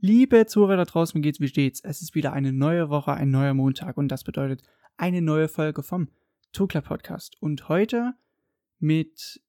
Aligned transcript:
Liebe 0.00 0.46
Zuhörer 0.46 0.76
da 0.76 0.84
draußen, 0.84 1.20
geht's, 1.22 1.40
wie 1.40 1.48
steht's? 1.48 1.80
Es 1.80 2.02
ist 2.02 2.14
wieder 2.14 2.32
eine 2.32 2.52
neue 2.52 2.88
Woche, 2.88 3.14
ein 3.14 3.32
neuer 3.32 3.52
Montag 3.52 3.96
und 3.96 4.06
das 4.06 4.22
bedeutet 4.22 4.62
eine 4.96 5.20
neue 5.20 5.48
Folge 5.48 5.82
vom 5.82 6.08
Tukler 6.52 6.82
Podcast. 6.82 7.36
Und 7.42 7.68
heute 7.68 8.14
mit 8.78 9.42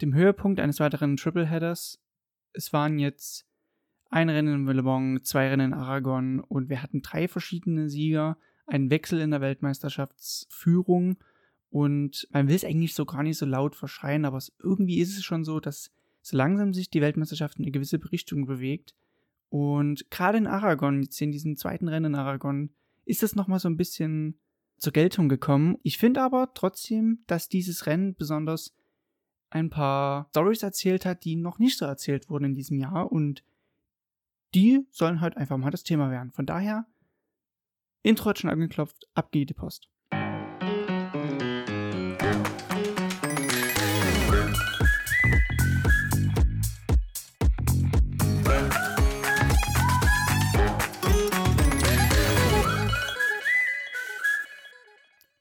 dem 0.00 0.14
Höhepunkt 0.14 0.58
eines 0.58 0.80
weiteren 0.80 1.18
Tripleheaders. 1.18 2.02
Es 2.54 2.72
waren 2.72 2.98
jetzt 2.98 3.46
ein 4.08 4.30
Rennen 4.30 4.54
in 4.54 4.66
Willebong, 4.66 5.22
zwei 5.22 5.48
Rennen 5.48 5.72
in 5.72 5.78
Aragon 5.78 6.40
und 6.40 6.70
wir 6.70 6.82
hatten 6.82 7.02
drei 7.02 7.28
verschiedene 7.28 7.90
Sieger, 7.90 8.38
einen 8.66 8.88
Wechsel 8.88 9.20
in 9.20 9.32
der 9.32 9.42
Weltmeisterschaftsführung 9.42 11.18
und 11.68 12.26
man 12.32 12.48
will 12.48 12.56
es 12.56 12.64
eigentlich 12.64 12.94
so 12.94 13.04
gar 13.04 13.22
nicht 13.22 13.36
so 13.36 13.44
laut 13.44 13.76
verschreien, 13.76 14.24
aber 14.24 14.42
irgendwie 14.62 15.00
ist 15.00 15.18
es 15.18 15.24
schon 15.24 15.44
so, 15.44 15.60
dass 15.60 15.92
so 16.22 16.38
langsam 16.38 16.72
sich 16.72 16.88
die 16.88 17.02
Weltmeisterschaft 17.02 17.58
in 17.58 17.66
eine 17.66 17.72
gewisse 17.72 18.00
Richtung 18.10 18.46
bewegt 18.46 18.94
und 19.50 20.10
gerade 20.10 20.38
in 20.38 20.46
Aragon, 20.46 21.02
jetzt 21.02 21.20
in 21.20 21.32
diesem 21.32 21.56
zweiten 21.56 21.88
Rennen 21.88 22.14
in 22.14 22.18
Aragon, 22.18 22.70
ist 23.04 23.22
das 23.22 23.34
nochmal 23.34 23.58
so 23.58 23.68
ein 23.68 23.76
bisschen 23.76 24.40
zur 24.78 24.92
Geltung 24.92 25.28
gekommen. 25.28 25.76
Ich 25.82 25.98
finde 25.98 26.22
aber 26.22 26.54
trotzdem, 26.54 27.24
dass 27.26 27.48
dieses 27.48 27.86
Rennen 27.86 28.14
besonders 28.14 28.74
ein 29.50 29.68
paar 29.68 30.28
Stories 30.30 30.62
erzählt 30.62 31.04
hat, 31.04 31.24
die 31.24 31.34
noch 31.34 31.58
nicht 31.58 31.76
so 31.76 31.84
erzählt 31.84 32.30
wurden 32.30 32.44
in 32.46 32.54
diesem 32.54 32.78
Jahr 32.78 33.10
und 33.10 33.44
die 34.54 34.86
sollen 34.90 35.20
halt 35.20 35.36
einfach 35.36 35.56
mal 35.56 35.70
das 35.70 35.82
Thema 35.82 36.10
werden. 36.10 36.30
Von 36.30 36.46
daher, 36.46 36.86
Intro 38.02 38.30
hat 38.30 38.38
schon 38.38 38.50
angeklopft, 38.50 39.08
ab 39.14 39.32
geht 39.32 39.50
die 39.50 39.54
Post. 39.54 39.89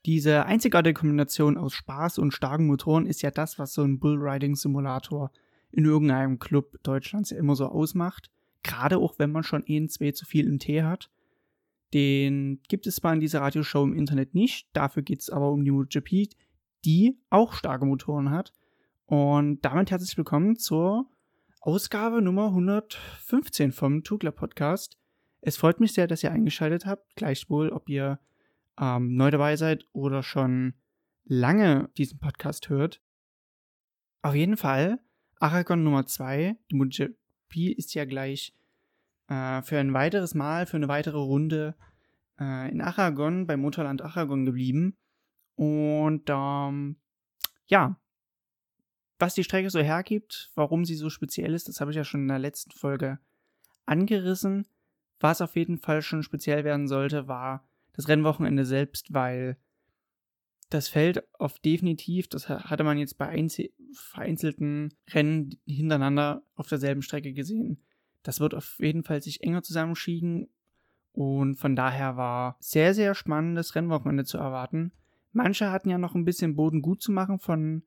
Diese 0.10 0.48
einzigartige 0.48 0.96
Kombination 0.96 1.56
aus 1.56 1.76
Spaß 1.76 2.18
und 2.18 2.32
starken 2.32 2.66
Motoren 2.66 3.06
ist 3.06 3.22
ja 3.22 3.30
das, 3.30 3.60
was 3.60 3.76
so 3.76 3.84
ein 3.84 4.00
Bullriding-Simulator 4.00 5.32
in 5.70 5.86
irgendeinem 5.86 6.40
Club 6.40 6.82
Deutschlands 6.82 7.30
ja 7.30 7.38
immer 7.38 7.56
so 7.56 7.68
ausmacht. 7.68 8.32
Gerade 8.64 8.98
auch 8.98 9.20
wenn 9.20 9.32
man 9.32 9.44
schon 9.44 9.62
eh 9.68 9.86
zwei 9.86 10.12
zu 10.12 10.26
viel 10.26 10.48
im 10.48 10.58
Tee 10.58 10.82
hat. 10.82 11.12
Den 11.94 12.60
gibt 12.68 12.88
es 12.88 12.96
zwar 12.96 13.14
in 13.14 13.20
dieser 13.20 13.42
Radioshow 13.42 13.84
im 13.84 13.94
Internet 13.94 14.34
nicht, 14.34 14.68
dafür 14.74 15.04
geht 15.04 15.20
es 15.20 15.30
aber 15.30 15.52
um 15.52 15.64
die 15.64 15.70
MotoGP, 15.70 16.34
die 16.86 17.20
auch 17.30 17.54
starke 17.54 17.86
Motoren 17.86 18.32
hat. 18.32 18.52
Und 19.06 19.64
damit 19.64 19.92
herzlich 19.92 20.18
willkommen 20.18 20.56
zur 20.56 21.06
Ausgabe 21.62 22.24
Nummer 22.24 22.48
115 22.48 23.72
vom 23.74 24.04
Tugler 24.04 24.32
Podcast. 24.32 24.98
Es 25.42 25.56
freut 25.56 25.80
mich 25.80 25.94
sehr, 25.94 26.08
dass 26.08 26.24
ihr 26.24 26.32
eingeschaltet 26.32 26.88
habt. 26.88 27.16
Gleichwohl, 27.16 27.70
ob 27.70 27.90
ihr 27.90 28.20
ähm, 28.80 29.16
neu 29.16 29.30
dabei 29.32 29.56
seid 29.56 29.86
oder 29.92 30.24
schon 30.24 30.74
lange 31.26 31.90
diesen 31.98 32.20
Podcast 32.20 32.70
hört. 32.70 33.02
Auf 34.22 34.36
jeden 34.36 34.58
Fall, 34.58 35.00
Aragon 35.40 35.84
Nummer 35.84 36.06
2, 36.06 36.58
die 36.70 36.76
MotoGP 36.76 37.78
ist 37.78 37.94
ja 37.94 38.06
gleich 38.06 38.54
äh, 39.28 39.62
für 39.62 39.80
ein 39.80 39.94
weiteres 39.94 40.34
Mal, 40.34 40.66
für 40.66 40.78
eine 40.78 40.88
weitere 40.88 41.18
Runde 41.18 41.76
äh, 42.40 42.72
in 42.72 42.82
Aragon, 42.82 43.48
beim 43.48 43.62
Motorland 43.62 44.02
Aragon 44.02 44.46
geblieben. 44.46 44.98
Und 45.56 46.24
ähm, 46.30 46.98
ja, 47.68 48.00
was 49.20 49.36
die 49.36 49.44
Strecke 49.44 49.70
so 49.70 49.80
hergibt, 49.80 50.52
warum 50.56 50.86
sie 50.86 50.96
so 50.96 51.10
speziell 51.10 51.54
ist, 51.54 51.68
das 51.68 51.82
habe 51.82 51.92
ich 51.92 51.98
ja 51.98 52.06
schon 52.06 52.22
in 52.22 52.28
der 52.30 52.40
letzten 52.40 52.72
Folge 52.72 53.20
angerissen. 53.86 54.66
Was 55.20 55.42
auf 55.42 55.58
jeden 55.58 55.78
Fall 55.78 56.02
schon 56.02 56.24
speziell 56.24 56.64
werden 56.64 56.88
sollte, 56.88 57.28
war 57.28 57.69
das 58.00 58.08
Rennwochenende 58.08 58.64
selbst, 58.64 59.14
weil 59.14 59.58
das 60.70 60.88
Feld 60.88 61.22
auf 61.38 61.60
definitiv, 61.60 62.30
das 62.30 62.48
hatte 62.48 62.86
man 62.86 62.98
jetzt 62.98 63.18
bei 63.18 63.46
vereinzelten 63.92 64.94
Rennen 65.10 65.60
hintereinander 65.66 66.44
auf 66.56 66.70
derselben 66.70 67.02
Strecke 67.02 67.34
gesehen. 67.34 67.84
Das 68.24 68.40
wird 68.40 68.56
auf 68.56 68.78
jeden 68.80 69.04
Fall 69.04 69.22
sich 69.22 69.44
enger 69.44 69.64
zusammenschieben 69.64 70.48
und 71.12 71.56
von 71.56 71.76
daher 71.76 72.16
war 72.16 72.56
sehr, 72.62 72.94
sehr 72.94 73.16
spannendes 73.16 73.76
Rennwochenende 73.76 74.24
zu 74.24 74.38
erwarten. 74.38 74.94
Manche 75.34 75.70
hatten 75.70 75.90
ja 75.90 75.98
noch 75.98 76.16
ein 76.16 76.24
bisschen 76.24 76.56
Boden 76.56 76.82
gut 76.82 77.02
zu 77.02 77.12
machen 77.12 77.38
von 77.40 77.84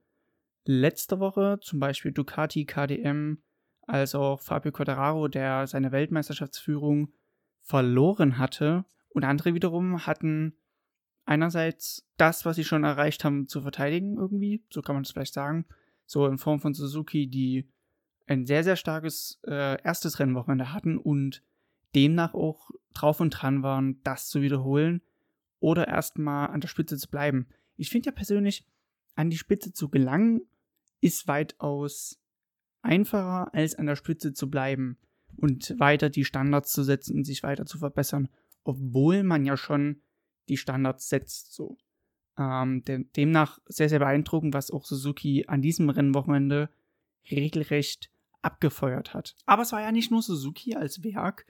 letzter 0.66 1.20
Woche, 1.20 1.58
zum 1.62 1.80
Beispiel 1.80 2.12
Ducati, 2.12 2.66
KDM, 2.66 3.42
als 3.86 4.14
auch 4.14 4.42
Fabio 4.42 4.72
Quattararo, 4.72 5.28
der 5.28 5.66
seine 5.66 5.90
Weltmeisterschaftsführung 5.90 7.14
verloren 7.62 8.36
hatte 8.36 8.84
und 9.12 9.24
andere 9.24 9.54
wiederum 9.54 10.06
hatten 10.06 10.54
einerseits 11.24 12.06
das, 12.16 12.44
was 12.44 12.56
sie 12.56 12.64
schon 12.64 12.84
erreicht 12.84 13.24
haben, 13.24 13.46
zu 13.46 13.62
verteidigen 13.62 14.16
irgendwie, 14.16 14.64
so 14.70 14.82
kann 14.82 14.96
man 14.96 15.04
es 15.04 15.12
vielleicht 15.12 15.34
sagen. 15.34 15.66
So 16.06 16.26
in 16.26 16.38
Form 16.38 16.60
von 16.60 16.74
Suzuki, 16.74 17.28
die 17.28 17.68
ein 18.26 18.44
sehr, 18.44 18.64
sehr 18.64 18.76
starkes 18.76 19.40
äh, 19.46 19.80
erstes 19.82 20.18
Rennwochenende 20.18 20.72
hatten 20.72 20.98
und 20.98 21.42
demnach 21.94 22.34
auch 22.34 22.70
drauf 22.94 23.20
und 23.20 23.30
dran 23.30 23.62
waren, 23.62 24.02
das 24.02 24.28
zu 24.28 24.42
wiederholen 24.42 25.02
oder 25.60 25.88
erstmal 25.88 26.48
an 26.48 26.60
der 26.60 26.68
Spitze 26.68 26.96
zu 26.96 27.08
bleiben. 27.08 27.48
Ich 27.76 27.90
finde 27.90 28.06
ja 28.06 28.12
persönlich, 28.12 28.66
an 29.14 29.30
die 29.30 29.38
Spitze 29.38 29.72
zu 29.72 29.88
gelangen, 29.88 30.42
ist 31.00 31.28
weitaus 31.28 32.18
einfacher, 32.80 33.52
als 33.54 33.74
an 33.74 33.86
der 33.86 33.96
Spitze 33.96 34.32
zu 34.32 34.50
bleiben 34.50 34.98
und 35.36 35.78
weiter 35.78 36.10
die 36.10 36.24
Standards 36.24 36.72
zu 36.72 36.82
setzen 36.82 37.16
und 37.16 37.24
sich 37.24 37.42
weiter 37.42 37.66
zu 37.66 37.78
verbessern 37.78 38.28
obwohl 38.64 39.22
man 39.22 39.44
ja 39.44 39.56
schon 39.56 40.02
die 40.48 40.56
Standards 40.56 41.08
setzt. 41.08 41.54
So. 41.54 41.76
Ähm, 42.38 42.82
demnach 42.84 43.58
sehr, 43.66 43.88
sehr 43.88 43.98
beeindruckend, 43.98 44.54
was 44.54 44.70
auch 44.70 44.84
Suzuki 44.84 45.44
an 45.48 45.62
diesem 45.62 45.90
Rennwochenende 45.90 46.70
regelrecht 47.30 48.10
abgefeuert 48.40 49.14
hat. 49.14 49.36
Aber 49.46 49.62
es 49.62 49.72
war 49.72 49.80
ja 49.80 49.92
nicht 49.92 50.10
nur 50.10 50.22
Suzuki 50.22 50.74
als 50.74 51.04
Werk, 51.04 51.46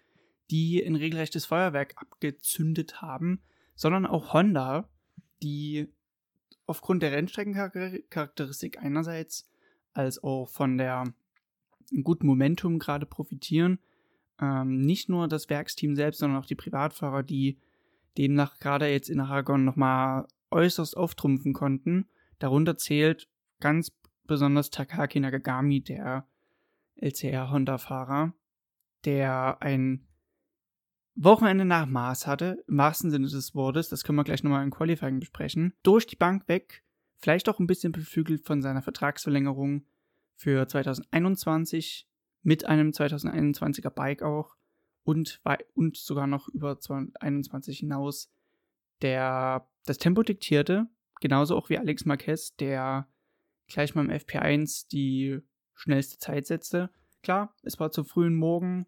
die 0.51 0.85
ein 0.85 0.97
regelrechtes 0.97 1.47
Feuerwerk 1.47 1.95
abgezündet 1.97 3.01
haben, 3.01 3.43
sondern 3.75 4.07
auch 4.07 4.35
Honda, 4.35 4.89
die 5.43 5.89
aufgrund 6.67 7.03
der 7.03 7.13
Rennstreckencharakteristik 7.13 8.79
einerseits 8.79 9.49
als 9.93 10.23
auch 10.23 10.49
von 10.49 10.79
der 10.79 11.05
guten 12.03 12.27
Momentum 12.27 12.79
gerade 12.79 13.07
profitieren 13.07 13.79
ähm, 14.41 14.81
nicht 14.81 15.09
nur 15.09 15.29
das 15.29 15.49
Werksteam 15.51 15.97
selbst, 15.97 16.19
sondern 16.19 16.41
auch 16.41 16.47
die 16.47 16.55
Privatfahrer, 16.55 17.23
die 17.23 17.59
demnach 18.19 18.59
gerade 18.59 18.87
jetzt 18.89 19.09
in 19.09 19.21
Aragon 19.21 19.65
nochmal 19.65 20.27
äußerst 20.51 20.97
auftrumpfen 20.97 21.53
konnten. 21.53 22.07
Darunter 22.39 22.77
zählt 22.77 23.29
ganz 23.61 23.93
besonders 24.27 24.71
Takaki 24.71 25.21
Nagagami, 25.21 25.83
der 25.83 26.27
LCR-Honda-Fahrer, 26.97 28.35
der 29.05 29.61
ein 29.61 30.07
Wochenende 31.15 31.65
nach 31.65 31.87
Maß 31.87 32.27
hatte, 32.27 32.65
im 32.67 32.79
wahrsten 32.79 33.11
Sinne 33.11 33.29
des 33.29 33.55
Wortes, 33.55 33.89
das 33.89 34.05
können 34.05 34.17
wir 34.17 34.25
gleich 34.25 34.43
nochmal 34.43 34.65
im 34.65 34.71
Qualifying 34.71 35.21
besprechen, 35.21 35.75
durch 35.83 36.07
die 36.07 36.17
Bank 36.17 36.49
weg, 36.49 36.83
vielleicht 37.19 37.49
auch 37.49 37.59
ein 37.59 37.67
bisschen 37.67 37.93
beflügelt 37.93 38.47
von 38.47 38.63
seiner 38.63 38.83
Vertragsverlängerung 38.83 39.85
für 40.35 40.67
2021 40.67 42.09
mit 42.43 42.65
einem 42.67 42.91
2021er 42.91 43.91
Bike 43.91 44.23
auch 44.23 44.57
und, 45.05 45.41
und 45.75 45.97
sogar 45.97 46.27
noch 46.27 46.49
über 46.49 46.79
2021 46.79 47.79
hinaus, 47.79 48.31
der 49.01 49.69
das 49.85 49.99
Tempo 49.99 50.23
diktierte, 50.23 50.89
genauso 51.21 51.57
auch 51.57 51.69
wie 51.69 51.79
Alex 51.79 52.05
Marquez, 52.05 52.55
der 52.57 53.09
gleich 53.67 53.95
mal 53.95 54.05
im 54.05 54.11
FP1 54.11 54.89
die 54.91 55.41
schnellste 55.75 56.19
Zeit 56.19 56.47
setzte. 56.47 56.91
Klar, 57.23 57.55
es 57.63 57.81
war 57.81 57.91
zu 57.91 58.05
frühen 58.05 58.35
Morgen, 58.35 58.87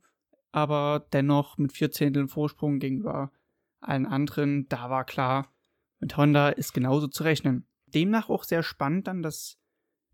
aber 0.53 1.07
dennoch 1.13 1.59
mit 1.59 1.73
vier 1.73 1.91
Zehnteln 1.91 2.29
Vorsprung 2.29 2.79
gegenüber 2.79 3.33
allen 3.81 4.07
anderen, 4.07 4.69
da 4.69 4.91
war 4.91 5.05
klar, 5.05 5.53
mit 6.01 6.17
Honda 6.17 6.49
ist 6.51 6.73
genauso 6.73 7.09
zu 7.09 7.23
rechnen. 7.23 7.67
Demnach 7.87 8.29
auch 8.29 8.45
sehr 8.45 8.63
spannend 8.63 9.07
dann 9.07 9.23
das 9.23 9.59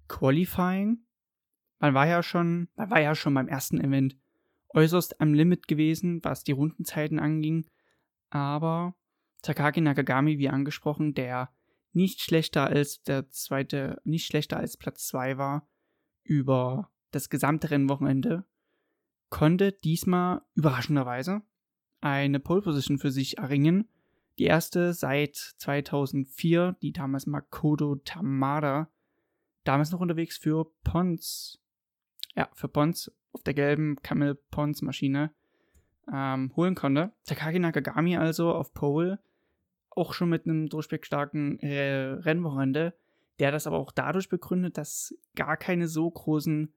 Qualifying, 0.09 1.05
man 1.81 1.95
war 1.95 2.07
ja 2.07 2.23
schon, 2.23 2.69
man 2.77 2.91
war 2.91 3.01
ja 3.01 3.15
schon 3.15 3.35
beim 3.35 3.49
ersten 3.49 3.81
Event 3.81 4.17
äußerst 4.69 5.21
am 5.21 5.35
Limit 5.35 5.67
gewesen, 5.67 6.23
was 6.23 6.45
die 6.45 6.53
Rundenzeiten 6.53 7.19
anging. 7.19 7.67
Aber 8.29 8.95
Takagi 9.43 9.81
Nakagami, 9.81 10.39
wie 10.39 10.49
angesprochen, 10.49 11.15
der 11.15 11.51
nicht 11.93 12.21
schlechter 12.21 12.67
als 12.67 13.03
der 13.03 13.29
zweite, 13.31 14.01
nicht 14.05 14.27
schlechter 14.27 14.59
als 14.59 14.77
Platz 14.77 15.09
2 15.09 15.39
war 15.39 15.69
über 16.23 16.93
das 17.11 17.31
gesamte 17.31 17.71
Rennwochenende, 17.71 18.45
konnte 19.31 19.73
diesmal 19.73 20.43
überraschenderweise 20.55 21.43
eine 22.01 22.39
Pole 22.39 22.63
Position 22.63 22.99
für 22.99 23.11
sich 23.11 23.39
erringen. 23.39 23.89
Die 24.39 24.45
erste 24.45 24.93
seit 24.93 25.37
2004, 25.37 26.77
die 26.83 26.93
damals 26.93 27.27
Makoto 27.27 27.97
Tamada, 27.97 28.91
damals 29.65 29.91
noch 29.91 30.01
unterwegs 30.01 30.39
für 30.39 30.71
Pons 30.85 31.60
ja, 32.41 32.49
für 32.55 32.69
Pons 32.69 33.13
auf 33.33 33.43
der 33.43 33.53
gelben 33.53 33.97
Camel 34.03 34.35
Pons 34.35 34.81
Maschine. 34.81 35.31
ähm, 36.13 36.51
holen 36.57 36.75
konnte. 36.75 37.13
Takagi 37.27 37.59
Nakagami 37.59 38.17
also 38.17 38.53
auf 38.53 38.73
Pole, 38.73 39.21
auch 39.91 40.15
schon 40.15 40.31
mit 40.31 40.45
einem 40.45 40.69
durchwegstarken 40.69 41.61
äh, 41.61 42.13
Rennwochenende, 42.15 42.95
der 43.39 43.53
das 43.53 43.67
aber 43.67 43.79
auch 43.79 43.93
dadurch 43.93 44.29
begründet, 44.29 44.79
dass 44.79 45.15
gar 45.37 45.57
keine 45.57 45.87
so 45.87 46.11
großen 46.11 46.73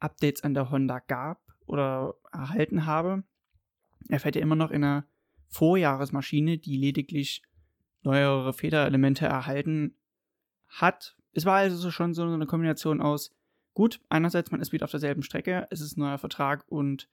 Updates 0.00 0.42
an 0.42 0.54
der 0.54 0.70
Honda 0.70 0.98
gab 0.98 1.40
oder 1.66 2.14
erhalten 2.32 2.86
habe. 2.86 3.22
Er 4.08 4.20
fährt 4.20 4.34
ja 4.36 4.42
immer 4.42 4.56
noch 4.56 4.70
in 4.70 4.82
einer 4.82 5.06
Vorjahresmaschine, 5.48 6.58
die 6.58 6.76
lediglich 6.76 7.42
neuere 8.02 8.52
Federelemente 8.54 9.26
erhalten 9.26 9.94
hat. 10.66 11.16
Es 11.32 11.44
war 11.44 11.56
also 11.56 11.90
schon 11.90 12.14
so 12.14 12.24
eine 12.24 12.46
Kombination 12.46 13.00
aus, 13.00 13.30
gut, 13.74 14.00
einerseits 14.08 14.50
man 14.50 14.60
ist 14.60 14.72
wieder 14.72 14.84
auf 14.84 14.90
derselben 14.90 15.22
Strecke, 15.22 15.66
es 15.70 15.80
ist 15.80 15.96
ein 15.96 16.00
neuer 16.00 16.18
Vertrag 16.18 16.64
und 16.68 17.08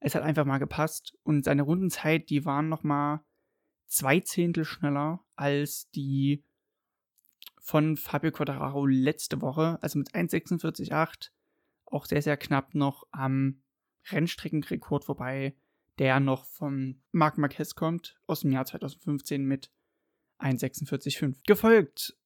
es 0.00 0.14
hat 0.14 0.22
einfach 0.22 0.44
mal 0.44 0.58
gepasst. 0.58 1.16
Und 1.22 1.44
seine 1.44 1.62
Rundenzeit, 1.62 2.28
die 2.28 2.44
waren 2.44 2.68
nochmal 2.68 3.20
zwei 3.86 4.20
Zehntel 4.20 4.64
schneller 4.64 5.24
als 5.34 5.90
die 5.90 6.44
von 7.60 7.96
Fabio 7.96 8.30
Quattararo 8.30 8.84
letzte 8.84 9.40
Woche, 9.40 9.78
also 9.80 9.98
mit 9.98 10.14
1,46,8, 10.14 11.30
auch 11.86 12.04
sehr, 12.04 12.20
sehr 12.20 12.36
knapp 12.36 12.74
noch 12.74 13.04
am 13.10 13.62
Rennstreckenrekord 14.10 15.04
vorbei, 15.04 15.56
der 15.98 16.20
noch 16.20 16.44
von 16.44 17.02
Marc 17.12 17.38
Marquez 17.38 17.74
kommt, 17.74 18.20
aus 18.26 18.40
dem 18.40 18.52
Jahr 18.52 18.66
2015 18.66 19.44
mit 19.44 19.70
1,46,5. 20.40 21.38
Gefolgt 21.46 22.18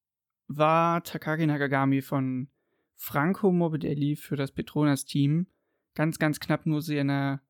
war 0.49 1.05
Takagi 1.05 1.47
Nakagami 1.47 2.03
von 2.03 2.51
Franco 3.01 3.53
Morbidelli 3.53 4.17
für 4.17 4.35
das 4.37 4.51
Petronas-Team. 4.53 5.47
Ganz, 5.95 6.19
ganz 6.19 6.41
knapp 6.41 6.67
nur 6.67 6.83
seine 6.83 7.41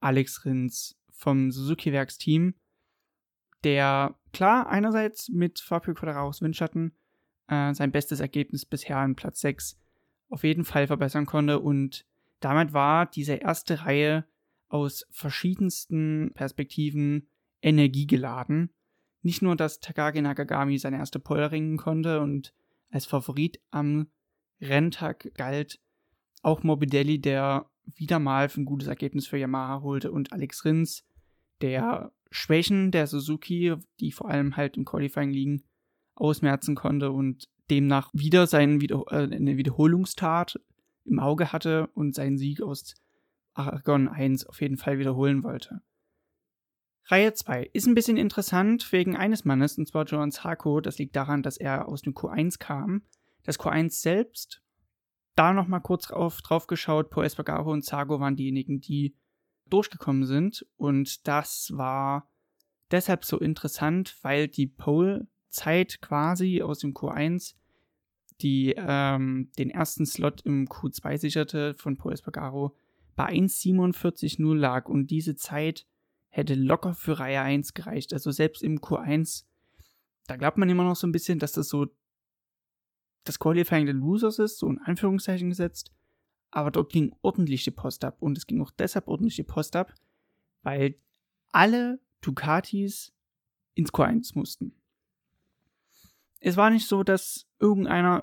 Alex 0.00 0.44
Rins 0.44 1.00
vom 1.10 1.50
Suzuki-Werksteam, 1.50 2.54
der 3.64 4.14
klar 4.32 4.68
einerseits 4.68 5.28
mit 5.28 5.60
Fabio 5.60 5.94
Quadraros 5.94 6.42
Windschatten 6.42 6.92
äh, 7.48 7.72
sein 7.72 7.92
bestes 7.92 8.20
Ergebnis 8.20 8.66
bisher 8.66 8.98
an 8.98 9.16
Platz 9.16 9.40
6 9.40 9.78
auf 10.28 10.44
jeden 10.44 10.64
Fall 10.64 10.86
verbessern 10.86 11.26
konnte. 11.26 11.60
Und 11.60 12.04
damit 12.40 12.72
war 12.72 13.06
diese 13.06 13.34
erste 13.34 13.84
Reihe 13.84 14.24
aus 14.68 15.06
verschiedensten 15.10 16.32
Perspektiven 16.34 17.28
energiegeladen. 17.62 18.70
Nicht 19.22 19.42
nur, 19.42 19.56
dass 19.56 19.80
Takagi 19.80 20.22
Nakagami 20.22 20.78
seine 20.78 20.98
erste 20.98 21.18
Pole 21.18 21.50
ringen 21.50 21.76
konnte 21.76 22.20
und 22.20 22.54
als 22.90 23.06
Favorit 23.06 23.60
am 23.70 24.08
Renntag 24.60 25.32
galt, 25.34 25.80
auch 26.42 26.62
Morbidelli, 26.62 27.20
der 27.20 27.66
wieder 27.84 28.18
mal 28.18 28.48
ein 28.54 28.64
gutes 28.64 28.88
Ergebnis 28.88 29.26
für 29.26 29.38
Yamaha 29.38 29.82
holte 29.82 30.12
und 30.12 30.32
Alex 30.32 30.64
Rins, 30.64 31.04
der 31.60 32.12
Schwächen 32.30 32.90
der 32.90 33.06
Suzuki, 33.06 33.74
die 34.00 34.12
vor 34.12 34.28
allem 34.28 34.56
halt 34.56 34.76
im 34.76 34.84
Qualifying 34.84 35.30
liegen, 35.30 35.64
ausmerzen 36.14 36.74
konnte 36.74 37.10
und 37.10 37.48
demnach 37.70 38.10
wieder 38.12 38.46
seinen 38.46 38.80
wieder 38.80 39.04
äh, 39.10 39.34
eine 39.34 39.56
Wiederholungstat 39.56 40.60
im 41.04 41.18
Auge 41.18 41.52
hatte 41.52 41.88
und 41.94 42.14
seinen 42.14 42.38
Sieg 42.38 42.60
aus 42.60 42.94
Aragon 43.58 44.08
1 44.08 44.46
auf 44.46 44.60
jeden 44.60 44.76
Fall 44.76 44.98
wiederholen 44.98 45.42
wollte. 45.42 45.82
Reihe 47.06 47.32
2 47.32 47.70
ist 47.72 47.86
ein 47.86 47.94
bisschen 47.94 48.18
interessant 48.18 48.92
wegen 48.92 49.16
eines 49.16 49.44
Mannes, 49.44 49.78
und 49.78 49.88
zwar 49.88 50.04
Johan 50.04 50.30
Sarko. 50.30 50.80
Das 50.80 50.98
liegt 50.98 51.16
daran, 51.16 51.42
dass 51.42 51.56
er 51.56 51.88
aus 51.88 52.02
dem 52.02 52.14
Q1 52.14 52.58
kam. 52.58 53.02
Das 53.44 53.58
Q1 53.58 53.90
selbst 53.90 54.62
da 55.34 55.52
nochmal 55.52 55.80
kurz 55.80 56.08
drauf, 56.08 56.42
drauf 56.42 56.66
geschaut, 56.66 57.10
Po 57.10 57.22
Espargaro 57.22 57.72
und 57.72 57.84
Zago 57.84 58.20
waren 58.20 58.36
diejenigen, 58.36 58.80
die 58.80 59.14
durchgekommen 59.70 60.26
sind. 60.26 60.66
Und 60.76 61.26
das 61.26 61.72
war 61.74 62.28
deshalb 62.90 63.24
so 63.24 63.38
interessant, 63.38 64.16
weil 64.22 64.48
die 64.48 64.66
Pole-Zeit 64.66 66.00
quasi 66.02 66.60
aus 66.62 66.80
dem 66.80 66.92
Q1 66.92 67.54
die 68.40 68.74
ähm, 68.76 69.50
den 69.58 69.70
ersten 69.70 70.06
Slot 70.06 70.42
im 70.42 70.68
Q2 70.68 71.18
sicherte 71.18 71.74
von 71.74 71.96
Po 71.96 72.10
Espargaro 72.10 72.76
bei 73.18 73.30
1,47,0 73.32 74.54
lag 74.54 74.88
und 74.88 75.08
diese 75.08 75.34
Zeit 75.34 75.88
hätte 76.28 76.54
locker 76.54 76.94
für 76.94 77.18
Reihe 77.18 77.40
1 77.40 77.74
gereicht. 77.74 78.12
Also 78.12 78.30
selbst 78.30 78.62
im 78.62 78.78
Q1, 78.78 79.44
da 80.28 80.36
glaubt 80.36 80.56
man 80.56 80.68
immer 80.68 80.84
noch 80.84 80.94
so 80.94 81.08
ein 81.08 81.10
bisschen, 81.10 81.40
dass 81.40 81.50
das 81.50 81.68
so 81.68 81.88
das 83.24 83.40
Qualifying 83.40 83.86
der 83.86 83.96
Losers 83.96 84.38
ist, 84.38 84.58
so 84.58 84.68
in 84.68 84.78
Anführungszeichen 84.78 85.48
gesetzt. 85.48 85.92
Aber 86.52 86.70
dort 86.70 86.92
ging 86.92 87.12
ordentlich 87.20 87.64
die 87.64 87.72
Post 87.72 88.04
ab. 88.04 88.18
Und 88.20 88.38
es 88.38 88.46
ging 88.46 88.62
auch 88.62 88.70
deshalb 88.70 89.08
ordentlich 89.08 89.34
die 89.34 89.42
Post 89.42 89.74
ab, 89.74 89.92
weil 90.62 90.94
alle 91.50 91.98
Ducatis 92.20 93.12
ins 93.74 93.92
Q1 93.92 94.38
mussten. 94.38 94.76
Es 96.38 96.56
war 96.56 96.70
nicht 96.70 96.86
so, 96.86 97.02
dass 97.02 97.48
irgendeiner 97.58 98.22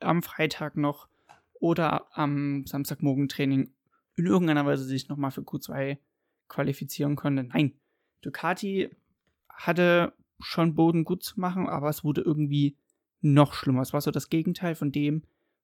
am 0.00 0.22
Freitag 0.22 0.76
noch 0.76 1.08
oder 1.54 2.14
am 2.14 2.66
Samstagmorgen 2.66 3.28
Training 3.28 3.73
in 4.16 4.26
irgendeiner 4.26 4.66
Weise 4.66 4.84
sich 4.84 5.08
nochmal 5.08 5.30
für 5.30 5.42
Q2 5.42 5.98
qualifizieren 6.48 7.16
konnte. 7.16 7.44
Nein, 7.44 7.74
Ducati 8.22 8.90
hatte 9.48 10.12
schon 10.40 10.74
Boden 10.74 11.04
gut 11.04 11.22
zu 11.22 11.40
machen, 11.40 11.68
aber 11.68 11.88
es 11.88 12.04
wurde 12.04 12.20
irgendwie 12.20 12.76
noch 13.20 13.54
schlimmer. 13.54 13.82
Es 13.82 13.92
war 13.92 14.00
so 14.00 14.10
das 14.10 14.28
Gegenteil 14.28 14.74
von 14.74 14.92
dem, 14.92 15.22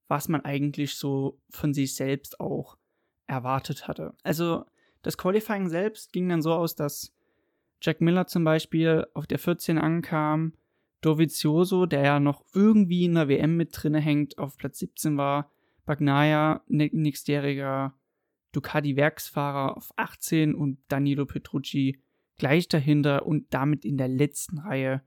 was 0.08 0.28
man 0.28 0.40
eigentlich 0.42 0.96
so 0.96 1.38
von 1.50 1.74
sich 1.74 1.94
selbst 1.94 2.40
auch 2.40 2.76
erwartet 3.26 3.86
hatte. 3.86 4.14
Also 4.22 4.64
das 5.02 5.16
Qualifying 5.16 5.68
selbst 5.68 6.12
ging 6.12 6.28
dann 6.28 6.42
so 6.42 6.52
aus, 6.52 6.74
dass 6.74 7.14
Jack 7.80 8.00
Miller 8.00 8.26
zum 8.26 8.44
Beispiel 8.44 9.06
auf 9.14 9.26
der 9.26 9.38
14 9.38 9.78
ankam, 9.78 10.54
Dovizioso, 11.00 11.86
der 11.86 12.02
ja 12.02 12.20
noch 12.20 12.44
irgendwie 12.52 13.04
in 13.06 13.14
der 13.14 13.28
WM 13.28 13.56
mit 13.56 13.70
drinne 13.72 14.00
hängt, 14.00 14.36
auf 14.36 14.58
Platz 14.58 14.80
17 14.80 15.16
war, 15.16 15.50
Bagnaia, 15.86 16.62
nächstjähriger 16.68 17.94
Ducati-Werksfahrer 18.52 19.76
auf 19.76 19.92
18 19.96 20.54
und 20.54 20.78
Danilo 20.88 21.26
Petrucci 21.26 22.02
gleich 22.36 22.68
dahinter 22.68 23.26
und 23.26 23.52
damit 23.52 23.84
in 23.84 23.98
der 23.98 24.08
letzten 24.08 24.58
Reihe 24.58 25.02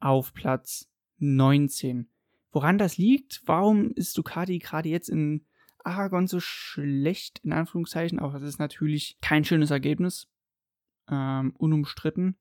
auf 0.00 0.32
Platz 0.32 0.90
19. 1.18 2.08
Woran 2.50 2.78
das 2.78 2.98
liegt? 2.98 3.42
Warum 3.46 3.92
ist 3.92 4.16
Ducati 4.18 4.58
gerade 4.58 4.88
jetzt 4.88 5.08
in 5.08 5.46
Aragon 5.84 6.26
so 6.26 6.40
schlecht, 6.40 7.40
in 7.44 7.52
Anführungszeichen? 7.52 8.18
Auch 8.18 8.32
das 8.32 8.42
ist 8.42 8.58
natürlich 8.58 9.18
kein 9.20 9.44
schönes 9.44 9.70
Ergebnis. 9.70 10.28
Ähm, 11.08 11.54
unumstritten. 11.56 12.36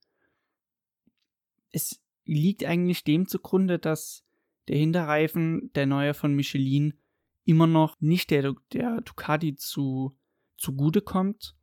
Es 1.72 2.02
liegt 2.26 2.64
eigentlich 2.64 3.04
dem 3.04 3.28
zugrunde, 3.28 3.78
dass 3.78 4.26
der 4.68 4.78
Hinterreifen, 4.78 5.72
der 5.74 5.86
neue 5.86 6.14
von 6.14 6.34
Michelin, 6.34 6.96
immer 7.44 7.68
noch 7.68 8.00
nicht 8.02 8.32
der, 8.32 8.56
der 8.74 9.02
Ducati 9.02 9.56
zu, 9.56 10.18
zugute 10.58 11.02
kommt. 11.02 11.56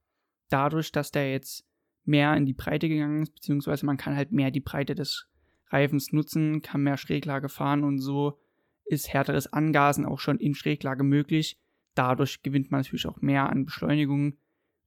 Dadurch, 0.49 0.93
dass 0.93 1.11
der 1.11 1.31
jetzt 1.31 1.65
mehr 2.05 2.37
in 2.37 2.47
die 2.47 2.53
Breite 2.53 2.89
gegangen 2.89 3.23
ist, 3.23 3.35
beziehungsweise 3.35 3.87
man 3.87 3.97
kann 3.97 4.17
halt 4.17 4.33
mehr 4.33 4.51
die 4.51 4.61
Breite 4.61 4.95
des 4.95 5.29
Reifens 5.69 6.13
nutzen, 6.13 6.63
kann 6.63 6.83
mehr 6.83 6.97
Schräglage 6.97 7.49
fahren 7.49 7.85
und 7.85 7.99
so 7.99 8.39
ist 8.85 9.13
härteres 9.13 9.53
Angasen 9.53 10.05
auch 10.05 10.19
schon 10.19 10.39
in 10.39 10.55
Schräglage 10.55 11.05
möglich. 11.05 11.59
Dadurch 11.95 12.43
gewinnt 12.43 12.71
man 12.71 12.81
natürlich 12.81 13.07
auch 13.07 13.21
mehr 13.21 13.49
an 13.49 13.65
Beschleunigung 13.65 14.37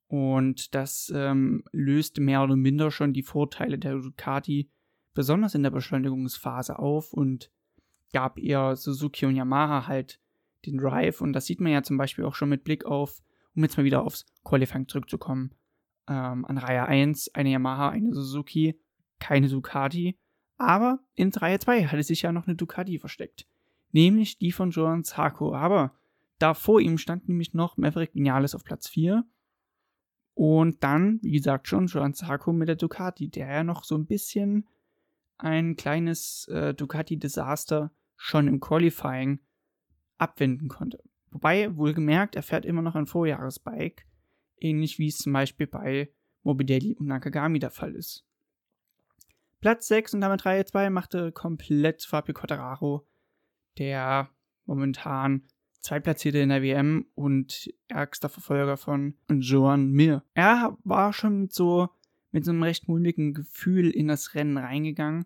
und 0.07 0.75
das 0.75 1.12
ähm, 1.15 1.63
löst 1.71 2.19
mehr 2.19 2.43
oder 2.43 2.55
minder 2.55 2.91
schon 2.91 3.13
die 3.13 3.24
Vorteile 3.24 3.79
der 3.79 3.95
Ducati, 3.95 4.69
besonders 5.13 5.55
in 5.55 5.63
der 5.63 5.71
Beschleunigungsphase 5.71 6.77
auf 6.77 7.13
und 7.13 7.51
gab 8.13 8.38
eher 8.38 8.75
Suzuki 8.75 9.25
und 9.25 9.35
Yamaha 9.35 9.88
halt 9.88 10.19
den 10.65 10.77
Drive 10.77 11.21
und 11.21 11.33
das 11.33 11.45
sieht 11.45 11.62
man 11.62 11.71
ja 11.71 11.83
zum 11.83 11.97
Beispiel 11.97 12.25
auch 12.25 12.35
schon 12.35 12.50
mit 12.50 12.63
Blick 12.63 12.85
auf, 12.85 13.21
um 13.55 13.63
jetzt 13.63 13.77
mal 13.77 13.83
wieder 13.83 14.03
aufs 14.03 14.25
Qualifying 14.43 14.88
zurückzukommen, 14.88 15.55
ähm, 16.07 16.45
an 16.45 16.57
Reihe 16.57 16.85
1 16.85 17.33
eine 17.33 17.50
Yamaha, 17.50 17.89
eine 17.89 18.13
Suzuki, 18.13 18.79
keine 19.19 19.47
Ducati 19.50 20.17
aber 20.57 21.00
in 21.15 21.31
Reihe 21.31 21.59
2 21.59 21.88
hatte 21.88 22.03
sich 22.03 22.21
ja 22.21 22.31
noch 22.31 22.47
eine 22.47 22.55
Ducati 22.55 23.00
versteckt. 23.00 23.47
Nämlich 23.91 24.38
die 24.38 24.51
von 24.51 24.71
Joan 24.71 25.03
Zarco. 25.03 25.53
Aber 25.53 25.93
da 26.39 26.53
vor 26.53 26.79
ihm 26.79 26.97
stand 26.97 27.27
nämlich 27.27 27.53
noch 27.53 27.77
Maverick 27.77 28.13
Vinales 28.13 28.55
auf 28.55 28.63
Platz 28.63 28.88
4. 28.88 29.25
Und 30.33 30.83
dann, 30.83 31.19
wie 31.21 31.31
gesagt, 31.31 31.67
schon 31.67 31.88
Joan 31.88 32.13
Zarco 32.13 32.51
mit 32.51 32.67
der 32.67 32.75
Ducati, 32.75 33.29
der 33.29 33.47
ja 33.47 33.63
noch 33.63 33.83
so 33.83 33.95
ein 33.95 34.05
bisschen 34.05 34.67
ein 35.38 35.75
kleines 35.75 36.47
äh, 36.50 36.74
Ducati-Desaster 36.74 37.91
schon 38.15 38.47
im 38.47 38.59
Qualifying 38.59 39.39
abwenden 40.17 40.67
konnte. 40.69 41.03
Wobei, 41.36 41.75
wohlgemerkt, 41.75 42.38
er 42.38 42.44
fährt 42.44 42.63
immer 42.63 42.82
noch 42.82 42.96
ein 42.96 43.08
Vorjahresbike, 43.08 44.06
ähnlich 44.62 45.00
wie 45.00 45.10
es 45.10 45.18
zum 45.18 45.34
Beispiel 45.34 45.68
bei 45.68 46.10
Morbidelli 46.44 46.96
und 46.96 47.08
Nakagami 47.08 47.60
der 47.60 47.72
Fall 47.72 47.94
ist. 47.94 48.24
Platz 49.60 49.89
6 49.89 50.13
und 50.13 50.22
damit 50.22 50.46
Reihe 50.46 50.63
2 50.63 50.89
machte 50.89 51.34
komplett 51.34 52.04
Fabio 52.04 52.34
Quattararo, 52.34 53.06
der 53.77 54.30
momentan 54.65 55.44
Zweitplatzierte 55.82 56.38
in 56.38 56.48
der 56.48 56.62
WM 56.62 57.06
und 57.15 57.70
ärgster 57.89 58.30
Verfolger 58.30 58.77
von 58.77 59.15
Joan 59.30 59.92
Mir. 59.92 60.24
Er 60.36 60.77
war 60.86 61.12
schon 61.12 61.42
mit 61.42 61.54
so, 61.54 61.89
mit 62.32 62.46
so 62.46 62.51
einem 62.51 62.63
recht 62.63 62.88
mulmigen 62.88 63.34
Gefühl 63.34 63.89
in 63.89 64.08
das 64.08 64.36
Rennen 64.36 64.58
reingegangen. 64.58 65.25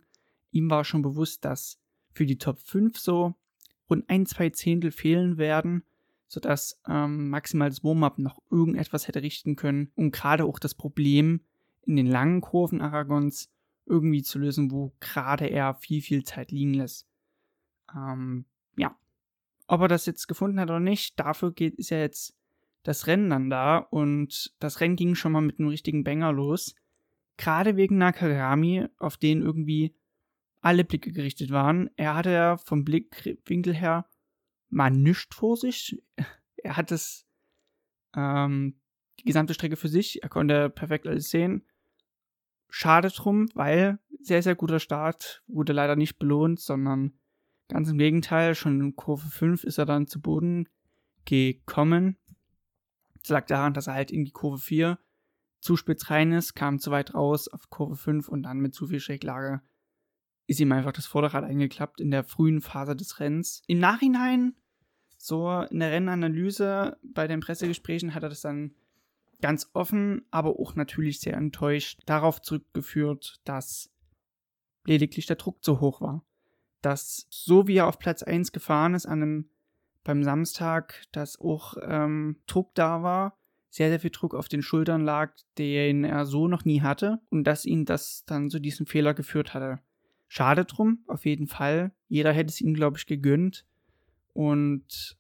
Ihm 0.50 0.72
war 0.72 0.84
schon 0.86 1.04
bewusst, 1.04 1.46
dass 1.46 1.80
für 2.14 2.26
die 2.26 2.40
Top 2.40 2.58
5 2.58 2.98
so 2.98 3.36
rund 3.92 4.10
ein, 4.10 4.26
zwei 4.26 4.50
Zehntel 4.50 4.92
fehlen 4.92 5.38
werden, 5.38 5.84
sodass 6.30 6.80
ähm, 6.88 7.30
maximal 7.30 7.70
das 7.70 7.84
Warm-up 7.84 8.20
noch 8.20 8.40
irgendetwas 8.50 9.08
hätte 9.08 9.22
richten 9.22 9.56
können, 9.56 9.92
um 9.96 10.12
gerade 10.12 10.46
auch 10.46 10.60
das 10.60 10.76
Problem 10.76 11.42
in 11.86 11.96
den 11.96 12.08
langen 12.08 12.40
Kurven 12.40 12.82
Aragons 12.82 13.52
irgendwie 13.88 14.22
zu 14.22 14.38
lösen, 14.38 14.72
wo 14.72 14.94
gerade 15.00 15.48
er 15.48 15.74
viel, 15.74 16.02
viel 16.02 16.24
Zeit 16.24 16.52
liegen 16.52 16.76
lässt. 16.76 17.08
Ähm, 17.94 18.46
ja. 18.78 18.96
Ob 19.68 19.82
er 19.82 19.88
das 19.88 20.06
jetzt 20.06 20.28
gefunden 20.28 20.60
hat 20.60 20.70
oder 20.70 20.80
nicht, 20.80 21.20
dafür 21.20 21.52
geht, 21.52 21.76
ist 21.76 21.90
ja 21.90 21.98
jetzt 21.98 22.38
das 22.84 23.08
Rennen 23.08 23.32
dann 23.32 23.50
da 23.50 23.78
und 23.78 24.54
das 24.60 24.80
Rennen 24.82 24.96
ging 24.96 25.16
schon 25.16 25.32
mal 25.32 25.42
mit 25.42 25.60
einem 25.60 25.70
richtigen 25.70 26.04
Banger 26.04 26.32
los. 26.32 26.76
Gerade 27.38 27.76
wegen 27.76 27.98
Nakagami, 27.98 28.86
auf 29.00 29.18
den 29.18 29.42
irgendwie 29.42 29.96
alle 30.62 30.84
Blicke 30.84 31.12
gerichtet 31.12 31.50
waren. 31.50 31.90
Er 31.96 32.16
hatte 32.16 32.32
ja 32.32 32.58
vom 32.58 32.86
Blickwinkel 32.86 33.74
her 33.74 34.06
mal 34.70 34.92
nichts 34.92 35.36
vor 35.36 35.58
sich. 35.58 36.02
Er 36.62 36.76
hat 36.76 36.92
es 36.92 37.26
ähm, 38.16 38.80
die 39.20 39.24
gesamte 39.24 39.54
Strecke 39.54 39.78
für 39.78 39.88
sich. 39.88 40.24
Er 40.24 40.30
konnte 40.30 40.70
perfekt 40.70 41.08
alles 41.08 41.30
sehen. 41.30 41.66
Schade 42.70 43.10
drum, 43.10 43.50
weil 43.54 44.00
sehr, 44.22 44.44
sehr 44.44 44.56
guter 44.56 44.80
Start 44.80 45.42
wurde 45.48 45.74
leider 45.74 45.96
nicht 45.96 46.20
belohnt, 46.20 46.60
sondern 46.60 47.14
ganz 47.70 47.90
im 47.90 47.98
Gegenteil, 47.98 48.56
schon 48.56 48.80
in 48.80 48.96
Kurve 48.96 49.30
5 49.30 49.64
ist 49.64 49.78
er 49.78 49.86
dann 49.86 50.08
zu 50.08 50.22
Boden 50.22 50.68
gekommen. 51.26 52.18
Das 53.22 53.30
lag 53.30 53.46
daran, 53.48 53.74
dass 53.74 53.88
er 53.88 53.94
halt 53.94 54.12
in 54.12 54.26
die 54.26 54.32
Kurve 54.32 54.60
4 54.60 55.00
zu 55.62 55.76
spitz 55.76 56.10
rein 56.10 56.32
ist, 56.32 56.54
kam 56.56 56.80
zu 56.80 56.92
weit 56.92 57.14
raus 57.14 57.48
auf 57.48 57.70
Kurve 57.70 57.96
5 57.96 58.28
und 58.30 58.44
dann 58.44 58.60
mit 58.60 58.74
zu 58.74 58.88
viel 58.88 59.00
Schräglage 59.00 59.62
ist 60.50 60.60
ihm 60.60 60.72
einfach 60.72 60.92
das 60.92 61.06
Vorderrad 61.06 61.44
eingeklappt 61.44 62.02
in 62.02 62.10
der 62.10 62.24
frühen 62.24 62.60
Phase 62.60 62.96
des 62.96 63.20
Rennens. 63.20 63.62
Im 63.68 63.80
Nachhinein, 63.80 64.56
so 65.16 65.62
in 65.70 65.80
der 65.80 65.92
Rennanalyse, 65.92 66.98
bei 67.04 67.28
den 67.28 67.40
Pressegesprächen 67.40 68.16
hat 68.16 68.24
er 68.24 68.30
das 68.30 68.42
dann 68.42 68.74
ganz 69.42 69.70
offen, 69.74 70.26
aber 70.32 70.60
auch 70.60 70.76
natürlich 70.76 71.20
sehr 71.20 71.36
enttäuscht 71.36 72.02
darauf 72.08 72.42
zurückgeführt, 72.42 73.40
dass 73.44 73.92
lediglich 74.86 75.28
der 75.28 75.36
Druck 75.36 75.64
zu 75.64 75.82
hoch 75.82 76.02
war. 76.02 76.26
Dass 76.82 77.28
so 77.30 77.68
wie 77.68 77.76
er 77.76 77.88
auf 77.88 78.00
Platz 78.00 78.24
1 78.24 78.52
gefahren 78.52 78.96
ist 78.96 79.06
an 79.06 79.22
einem, 79.22 79.50
beim 80.04 80.24
Samstag, 80.24 81.04
dass 81.12 81.40
auch 81.40 81.78
ähm, 81.84 82.38
Druck 82.48 82.74
da 82.74 83.04
war, 83.04 83.38
sehr, 83.70 83.90
sehr 83.90 84.00
viel 84.00 84.10
Druck 84.10 84.34
auf 84.34 84.48
den 84.48 84.64
Schultern 84.64 85.02
lag, 85.04 85.32
den 85.60 86.06
er 86.06 86.26
so 86.26 86.48
noch 86.48 86.66
nie 86.66 86.82
hatte 86.82 87.20
und 87.30 87.44
dass 87.44 87.66
ihn 87.66 87.86
das 87.86 88.24
dann 88.26 88.50
zu 88.50 88.58
diesem 88.60 88.88
Fehler 88.88 89.14
geführt 89.14 89.54
hatte. 89.54 89.80
Schade 90.30 90.64
drum, 90.64 91.04
auf 91.08 91.26
jeden 91.26 91.48
Fall. 91.48 91.92
Jeder 92.08 92.32
hätte 92.32 92.52
es 92.52 92.62
ihm, 92.62 92.74
glaube 92.74 92.98
ich, 92.98 93.06
gegönnt. 93.06 93.66
Und 94.32 95.18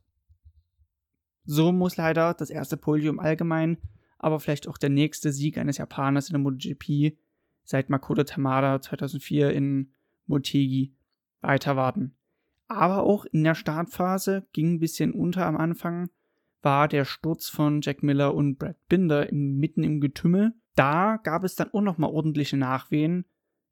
so 1.43 1.73
muss 1.73 1.97
leider 1.97 2.33
das 2.33 2.49
erste 2.49 2.77
Podium 2.77 3.19
allgemein 3.19 3.77
aber 4.19 4.39
vielleicht 4.39 4.67
auch 4.67 4.77
der 4.77 4.89
nächste 4.89 5.31
Sieg 5.31 5.57
eines 5.57 5.77
Japaners 5.77 6.29
in 6.29 6.33
der 6.33 6.41
MotoGP 6.41 7.17
seit 7.63 7.89
Makoto 7.89 8.23
Tamada 8.23 8.81
2004 8.81 9.51
in 9.51 9.93
Motegi 10.27 10.93
weiter 11.41 11.75
warten. 11.75 12.15
Aber 12.67 13.03
auch 13.03 13.25
in 13.25 13.43
der 13.43 13.55
Startphase 13.55 14.45
ging 14.53 14.73
ein 14.73 14.79
bisschen 14.79 15.13
unter 15.13 15.45
am 15.45 15.57
Anfang, 15.57 16.09
war 16.61 16.87
der 16.87 17.05
Sturz 17.05 17.47
von 17.47 17.81
Jack 17.81 18.03
Miller 18.03 18.35
und 18.35 18.59
Brad 18.59 18.75
Binder 18.89 19.27
mitten 19.31 19.83
im 19.83 20.01
Getümmel. 20.01 20.53
Da 20.75 21.17
gab 21.23 21.43
es 21.43 21.55
dann 21.55 21.71
auch 21.71 21.81
nochmal 21.81 22.11
ordentliche 22.11 22.57
Nachwehen 22.57 23.25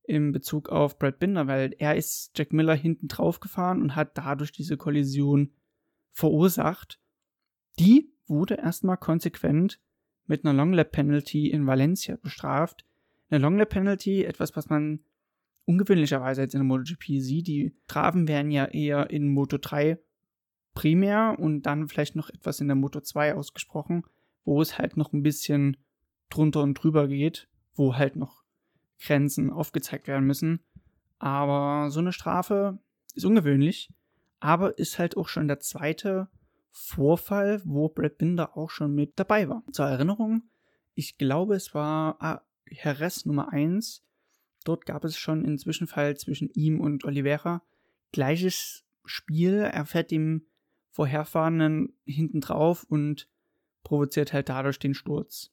in 0.07 0.31
Bezug 0.31 0.69
auf 0.69 0.97
Brad 0.97 1.19
Binder, 1.19 1.47
weil 1.47 1.75
er 1.77 1.95
ist 1.95 2.31
Jack 2.35 2.53
Miller 2.53 2.75
hinten 2.75 3.09
drauf 3.09 3.39
gefahren 3.39 3.81
und 3.81 3.95
hat 3.95 4.17
dadurch 4.17 4.51
diese 4.51 4.77
Kollision 4.77 5.51
verursacht. 6.11 6.99
Die 7.77 8.09
wurde 8.25 8.55
erstmal 8.55 8.97
konsequent 8.97 9.79
mit 10.25 10.43
einer 10.43 10.53
Long 10.53 10.73
Lap 10.73 10.91
Penalty 10.93 11.49
in 11.49 11.67
Valencia 11.67 12.15
bestraft. 12.15 12.85
Eine 13.29 13.41
Long 13.41 13.57
Lap 13.57 13.69
Penalty, 13.69 14.23
etwas, 14.23 14.55
was 14.55 14.69
man 14.69 15.01
ungewöhnlicherweise 15.65 16.41
jetzt 16.41 16.55
in 16.55 16.59
der 16.61 16.65
MotoGP 16.65 17.19
sieht. 17.19 17.47
Die 17.47 17.75
Strafen 17.85 18.27
werden 18.29 18.51
ja 18.51 18.65
eher 18.65 19.09
in 19.09 19.29
Moto 19.29 19.57
3 19.57 19.99
primär 20.73 21.35
und 21.37 21.63
dann 21.63 21.89
vielleicht 21.89 22.15
noch 22.15 22.29
etwas 22.29 22.61
in 22.61 22.67
der 22.67 22.75
Moto 22.75 23.01
2 23.01 23.35
ausgesprochen, 23.35 24.03
wo 24.45 24.61
es 24.61 24.77
halt 24.77 24.95
noch 24.95 25.11
ein 25.11 25.23
bisschen 25.23 25.75
drunter 26.29 26.63
und 26.63 26.75
drüber 26.75 27.09
geht, 27.09 27.49
wo 27.75 27.95
halt 27.95 28.15
noch 28.15 28.46
Grenzen 28.99 29.51
aufgezeigt 29.51 30.07
werden 30.07 30.25
müssen. 30.25 30.59
Aber 31.19 31.89
so 31.89 31.99
eine 31.99 32.13
Strafe 32.13 32.79
ist 33.15 33.25
ungewöhnlich, 33.25 33.89
aber 34.39 34.77
ist 34.77 34.99
halt 34.99 35.17
auch 35.17 35.27
schon 35.27 35.47
der 35.47 35.59
zweite 35.59 36.27
Vorfall, 36.71 37.61
wo 37.65 37.89
Brad 37.89 38.17
Binder 38.17 38.55
auch 38.55 38.69
schon 38.69 38.93
mit 38.93 39.13
dabei 39.15 39.49
war. 39.49 39.63
Zur 39.71 39.87
Erinnerung, 39.87 40.43
ich 40.93 41.17
glaube, 41.17 41.55
es 41.55 41.73
war 41.73 42.17
ah, 42.19 42.41
Heres 42.65 43.25
Nummer 43.25 43.51
1. 43.51 44.03
Dort 44.63 44.85
gab 44.85 45.03
es 45.03 45.17
schon 45.17 45.45
einen 45.45 45.57
Zwischenfall 45.57 46.17
zwischen 46.17 46.49
ihm 46.53 46.79
und 46.79 47.05
Oliveira. 47.05 47.63
Gleiches 48.11 48.83
Spiel, 49.05 49.59
er 49.59 49.85
fährt 49.85 50.11
dem 50.11 50.45
Vorherfahrenden 50.91 51.93
hinten 52.05 52.41
drauf 52.41 52.83
und 52.83 53.27
provoziert 53.83 54.33
halt 54.33 54.49
dadurch 54.49 54.79
den 54.79 54.93
Sturz. 54.93 55.51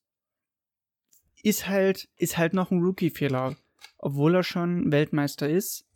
Ist 1.44 1.68
halt, 1.68 2.08
ist 2.16 2.38
halt 2.38 2.54
noch 2.54 2.70
ein 2.70 2.82
Rookie-Fehler. 2.82 3.54
Obwohl 3.98 4.34
er 4.34 4.42
schon 4.42 4.90
Weltmeister 4.90 5.46
ist. 5.46 5.86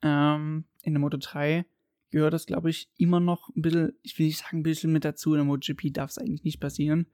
Ähm, 0.00 0.64
in 0.82 0.94
der 0.94 1.00
Moto 1.00 1.18
3 1.18 1.66
gehört 2.10 2.32
das, 2.32 2.46
glaube 2.46 2.70
ich, 2.70 2.88
immer 2.96 3.20
noch 3.20 3.50
ein 3.50 3.60
bisschen, 3.60 3.92
ich 4.02 4.18
will 4.18 4.26
nicht 4.26 4.38
sagen 4.38 4.60
ein 4.60 4.62
bisschen 4.62 4.92
mit 4.92 5.04
dazu, 5.04 5.34
in 5.34 5.40
der 5.40 5.44
MotoGP 5.44 5.92
darf 5.92 6.08
es 6.08 6.16
eigentlich 6.16 6.44
nicht 6.44 6.58
passieren. 6.58 7.06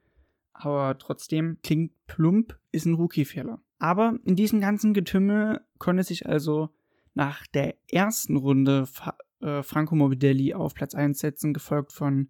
Aber 0.53 0.97
trotzdem 0.97 1.57
klingt 1.63 1.91
plump, 2.07 2.57
ist 2.71 2.85
ein 2.85 2.93
Rookie-Fehler. 2.93 3.61
Aber 3.77 4.17
in 4.23 4.37
diesem 4.37 4.61
ganzen 4.61 4.93
Getümmel 4.93 5.59
konnte 5.79 6.03
sich 6.03 6.27
also 6.27 6.69
nach 7.13 7.45
der 7.47 7.75
ersten 7.91 8.37
Runde 8.37 8.85
Fa 8.85 9.17
äh, 9.41 9.63
Franco 9.63 9.95
Morbidelli 9.95 10.53
auf 10.53 10.75
Platz 10.75 10.95
1 10.95 11.19
setzen, 11.19 11.53
gefolgt 11.53 11.91
von 11.91 12.29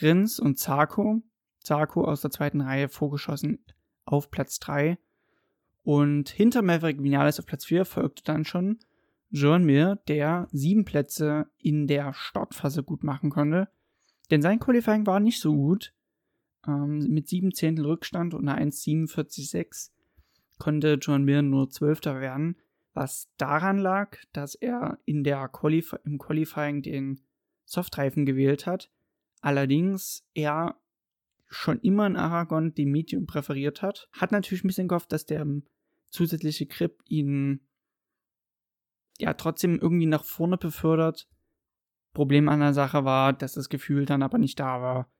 Rins 0.00 0.40
und 0.40 0.58
Zarco. 0.58 1.20
Zarco 1.58 2.06
aus 2.06 2.22
der 2.22 2.30
zweiten 2.30 2.62
Reihe 2.62 2.88
vorgeschossen 2.88 3.58
auf 4.10 4.30
Platz 4.30 4.58
3. 4.58 4.98
Und 5.82 6.28
hinter 6.28 6.62
Maverick 6.62 7.02
Vinales 7.02 7.38
auf 7.38 7.46
Platz 7.46 7.64
4 7.64 7.84
folgte 7.84 8.22
dann 8.24 8.44
schon 8.44 8.78
John 9.30 9.64
Mir, 9.64 10.00
der 10.08 10.48
sieben 10.52 10.84
Plätze 10.84 11.46
in 11.58 11.86
der 11.86 12.12
Startphase 12.12 12.82
gut 12.82 13.04
machen 13.04 13.30
konnte. 13.30 13.68
Denn 14.30 14.42
sein 14.42 14.58
Qualifying 14.58 15.06
war 15.06 15.20
nicht 15.20 15.40
so 15.40 15.54
gut. 15.54 15.94
Ähm, 16.66 17.06
mit 17.08 17.28
sieben 17.28 17.52
Zehntel 17.52 17.86
Rückstand 17.86 18.34
und 18.34 18.48
einer 18.48 18.60
1,47,6 18.60 19.90
konnte 20.58 20.98
John 21.00 21.24
Mir 21.24 21.42
nur 21.42 21.70
Zwölfter 21.70 22.20
werden, 22.20 22.56
was 22.92 23.30
daran 23.38 23.78
lag, 23.78 24.18
dass 24.32 24.54
er 24.54 24.98
in 25.04 25.24
der 25.24 25.48
Qualif 25.48 25.96
im 26.04 26.18
Qualifying 26.18 26.82
den 26.82 27.20
Softreifen 27.64 28.26
gewählt 28.26 28.66
hat. 28.66 28.90
Allerdings 29.40 30.26
er 30.34 30.76
schon 31.50 31.80
immer 31.80 32.06
in 32.06 32.16
Aragon 32.16 32.74
den 32.74 32.90
Medium 32.90 33.26
präferiert 33.26 33.82
hat. 33.82 34.08
Hat 34.12 34.32
natürlich 34.32 34.64
ein 34.64 34.68
bisschen 34.68 34.88
gehofft, 34.88 35.12
dass 35.12 35.26
der 35.26 35.44
zusätzliche 36.10 36.66
Grip 36.66 37.02
ihn 37.06 37.66
ja 39.18 39.34
trotzdem 39.34 39.78
irgendwie 39.78 40.06
nach 40.06 40.24
vorne 40.24 40.56
befördert. 40.56 41.28
Problem 42.12 42.48
an 42.48 42.60
der 42.60 42.72
Sache 42.72 43.04
war, 43.04 43.32
dass 43.32 43.52
das 43.52 43.68
Gefühl 43.68 44.06
dann 44.06 44.22
aber 44.22 44.38
nicht 44.38 44.58
da 44.58 44.80
war 44.80 45.10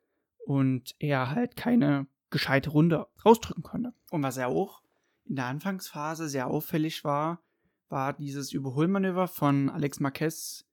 und 0.46 0.94
er 0.99 1.30
halt 1.30 1.56
keine 1.56 2.06
gescheite 2.30 2.70
Runde 2.70 3.06
rausdrücken 3.25 3.62
konnte. 3.62 3.92
Und 4.10 4.22
was 4.22 4.37
er 4.37 4.49
auch 4.49 4.82
in 5.25 5.37
der 5.37 5.46
Anfangsphase 5.46 6.28
sehr 6.28 6.46
auffällig 6.46 7.04
war, 7.04 7.42
war 7.88 8.12
dieses 8.12 8.52
Überholmanöver 8.52 9.26
von 9.28 9.68
Alex 9.68 10.00
Marquez 10.00 10.64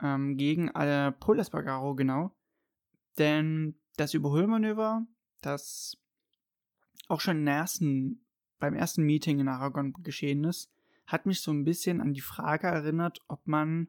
ähm, 0.00 0.36
gegen 0.36 0.68
äh, 0.68 1.12
Paul 1.12 1.40
Espargaro, 1.40 1.94
genau. 1.94 2.34
Denn 3.18 3.76
das 3.96 4.14
Überholmanöver, 4.14 5.06
das 5.40 5.98
auch 7.08 7.20
schon 7.20 7.46
ersten, 7.46 8.24
beim 8.58 8.74
ersten 8.74 9.02
Meeting 9.02 9.40
in 9.40 9.48
Aragon 9.48 9.92
geschehen 10.02 10.44
ist, 10.44 10.70
hat 11.06 11.26
mich 11.26 11.40
so 11.40 11.50
ein 11.50 11.64
bisschen 11.64 12.00
an 12.00 12.14
die 12.14 12.20
Frage 12.20 12.68
erinnert, 12.68 13.20
ob 13.28 13.46
man 13.46 13.88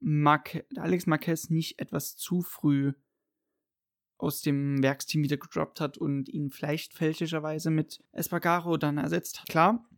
Marque 0.00 0.64
Alex 0.76 1.06
Marquez 1.06 1.50
nicht 1.50 1.78
etwas 1.80 2.16
zu 2.16 2.42
früh 2.42 2.92
aus 4.16 4.42
dem 4.42 4.82
Werksteam 4.82 5.22
wieder 5.22 5.36
gedroppt 5.36 5.80
hat 5.80 5.96
und 5.96 6.28
ihn 6.28 6.50
vielleicht 6.50 6.92
fälschlicherweise 6.92 7.70
mit 7.70 8.02
Espargaro 8.12 8.76
dann 8.76 8.98
ersetzt 8.98 9.40
hat. 9.40 9.48
Klar, 9.48 9.88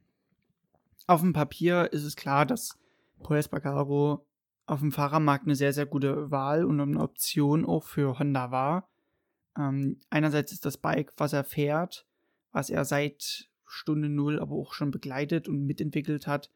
auf 1.07 1.23
dem 1.23 1.33
Papier 1.33 1.93
ist 1.93 2.05
es 2.05 2.17
klar, 2.17 2.47
dass 2.47 2.79
Paul 3.23 3.39
Espargaro 3.39 4.27
auf 4.71 4.81
dem 4.81 4.93
Fahrermarkt 4.93 5.47
eine 5.47 5.57
sehr, 5.57 5.73
sehr 5.73 5.85
gute 5.85 6.31
Wahl 6.31 6.65
und 6.65 6.81
eine 6.81 7.01
Option 7.01 7.65
auch 7.65 7.83
für 7.83 8.21
Honda 8.21 8.53
war. 8.53 8.89
Ähm, 9.59 9.99
einerseits 10.11 10.53
ist 10.53 10.65
das 10.65 10.79
Bike, 10.79 11.13
was 11.17 11.33
er 11.33 11.43
fährt, 11.43 12.07
was 12.53 12.71
er 12.71 12.85
seit 12.85 13.51
Stunde 13.67 14.09
Null 14.09 14.39
aber 14.39 14.55
auch 14.55 14.73
schon 14.73 14.93
begleitet 14.93 15.49
und 15.49 15.67
mitentwickelt 15.67 16.29
hat 16.29 16.51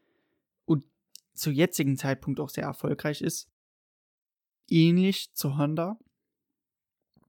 und 0.65 0.85
zu 1.33 1.51
jetzigen 1.51 1.97
Zeitpunkt 1.97 2.39
auch 2.39 2.51
sehr 2.51 2.63
erfolgreich 2.63 3.21
ist. 3.21 3.51
Ähnlich 4.69 5.35
zu 5.35 5.59
Honda. 5.59 5.99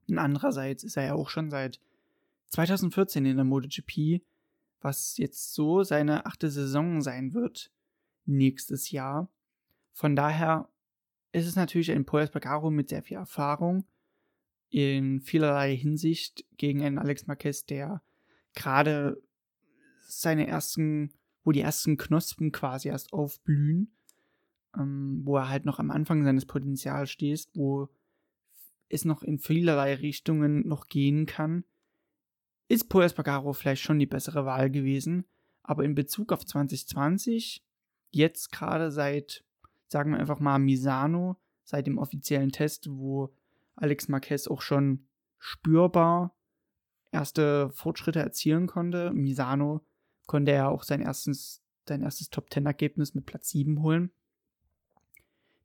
Und 0.08 0.20
andererseits 0.20 0.84
ist 0.84 0.98
er 0.98 1.06
ja 1.06 1.14
auch 1.16 1.30
schon 1.30 1.50
seit 1.50 1.80
2014 2.50 3.26
in 3.26 3.38
der 3.38 3.46
MotoGP, 3.46 4.22
was 4.82 5.18
jetzt 5.18 5.56
so 5.56 5.82
seine 5.82 6.28
achte 6.28 6.52
Saison 6.52 7.02
sein 7.02 7.34
wird 7.34 7.72
nächstes 8.26 8.92
Jahr. 8.92 9.32
Von 9.92 10.16
daher 10.16 10.70
ist 11.36 11.48
es 11.48 11.56
natürlich 11.56 11.92
ein 11.92 12.06
Paul 12.06 12.22
Espargaro 12.22 12.72
mit 12.72 12.90
sehr 12.90 13.04
viel 13.04 13.18
Erfahrung 13.18 13.86
in 14.70 15.22
vielerlei 15.22 15.76
Hinsicht 15.76 16.46
gegen 16.58 16.82
einen 16.82 16.98
Alex 16.98 17.28
Marquez, 17.28 17.66
der 17.66 18.02
gerade 18.54 19.22
seine 20.08 20.48
ersten, 20.48 21.14
wo 21.44 21.52
die 21.52 21.62
ersten 21.62 21.98
Knospen 21.98 22.52
quasi 22.52 22.88
erst 22.88 23.12
aufblühen, 23.12 23.94
ähm, 24.78 25.22
wo 25.26 25.38
er 25.38 25.50
halt 25.50 25.66
noch 25.66 25.80
am 25.80 25.92
Anfang 25.92 26.24
seines 26.24 26.46
Potenzials 26.46 27.12
steht, 27.12 27.48
wo 27.54 27.90
es 28.88 29.04
noch 29.04 29.22
in 29.22 29.38
vielerlei 29.38 29.96
Richtungen 29.96 30.66
noch 30.68 30.88
gehen 30.88 31.26
kann, 31.26 31.66
ist 32.70 32.88
Paul 32.88 33.04
Espargaro 33.04 33.52
vielleicht 33.52 33.82
schon 33.82 34.00
die 34.00 34.06
bessere 34.06 34.46
Wahl 34.46 34.72
gewesen. 34.72 35.26
Aber 35.64 35.84
in 35.84 35.96
Bezug 35.96 36.32
auf 36.32 36.46
2020, 36.46 37.64
jetzt 38.12 38.52
gerade 38.52 38.92
seit, 38.92 39.44
sagen 39.88 40.12
wir 40.12 40.20
einfach 40.20 40.40
mal, 40.40 40.60
Misano, 40.60 41.38
seit 41.64 41.88
dem 41.88 41.98
offiziellen 41.98 42.52
Test, 42.52 42.90
wo 42.90 43.34
Alex 43.76 44.08
Marquez 44.08 44.48
auch 44.48 44.62
schon 44.62 45.08
spürbar 45.38 46.36
erste 47.12 47.70
Fortschritte 47.70 48.20
erzielen 48.20 48.68
konnte. 48.68 49.12
Misano 49.12 49.82
konnte 50.28 50.52
er 50.52 50.70
auch 50.70 50.84
sein 50.84 51.02
erstes, 51.02 51.62
sein 51.88 52.02
erstes 52.02 52.30
Top-10-Ergebnis 52.30 53.16
mit 53.16 53.26
Platz 53.26 53.50
7 53.50 53.82
holen. 53.82 54.12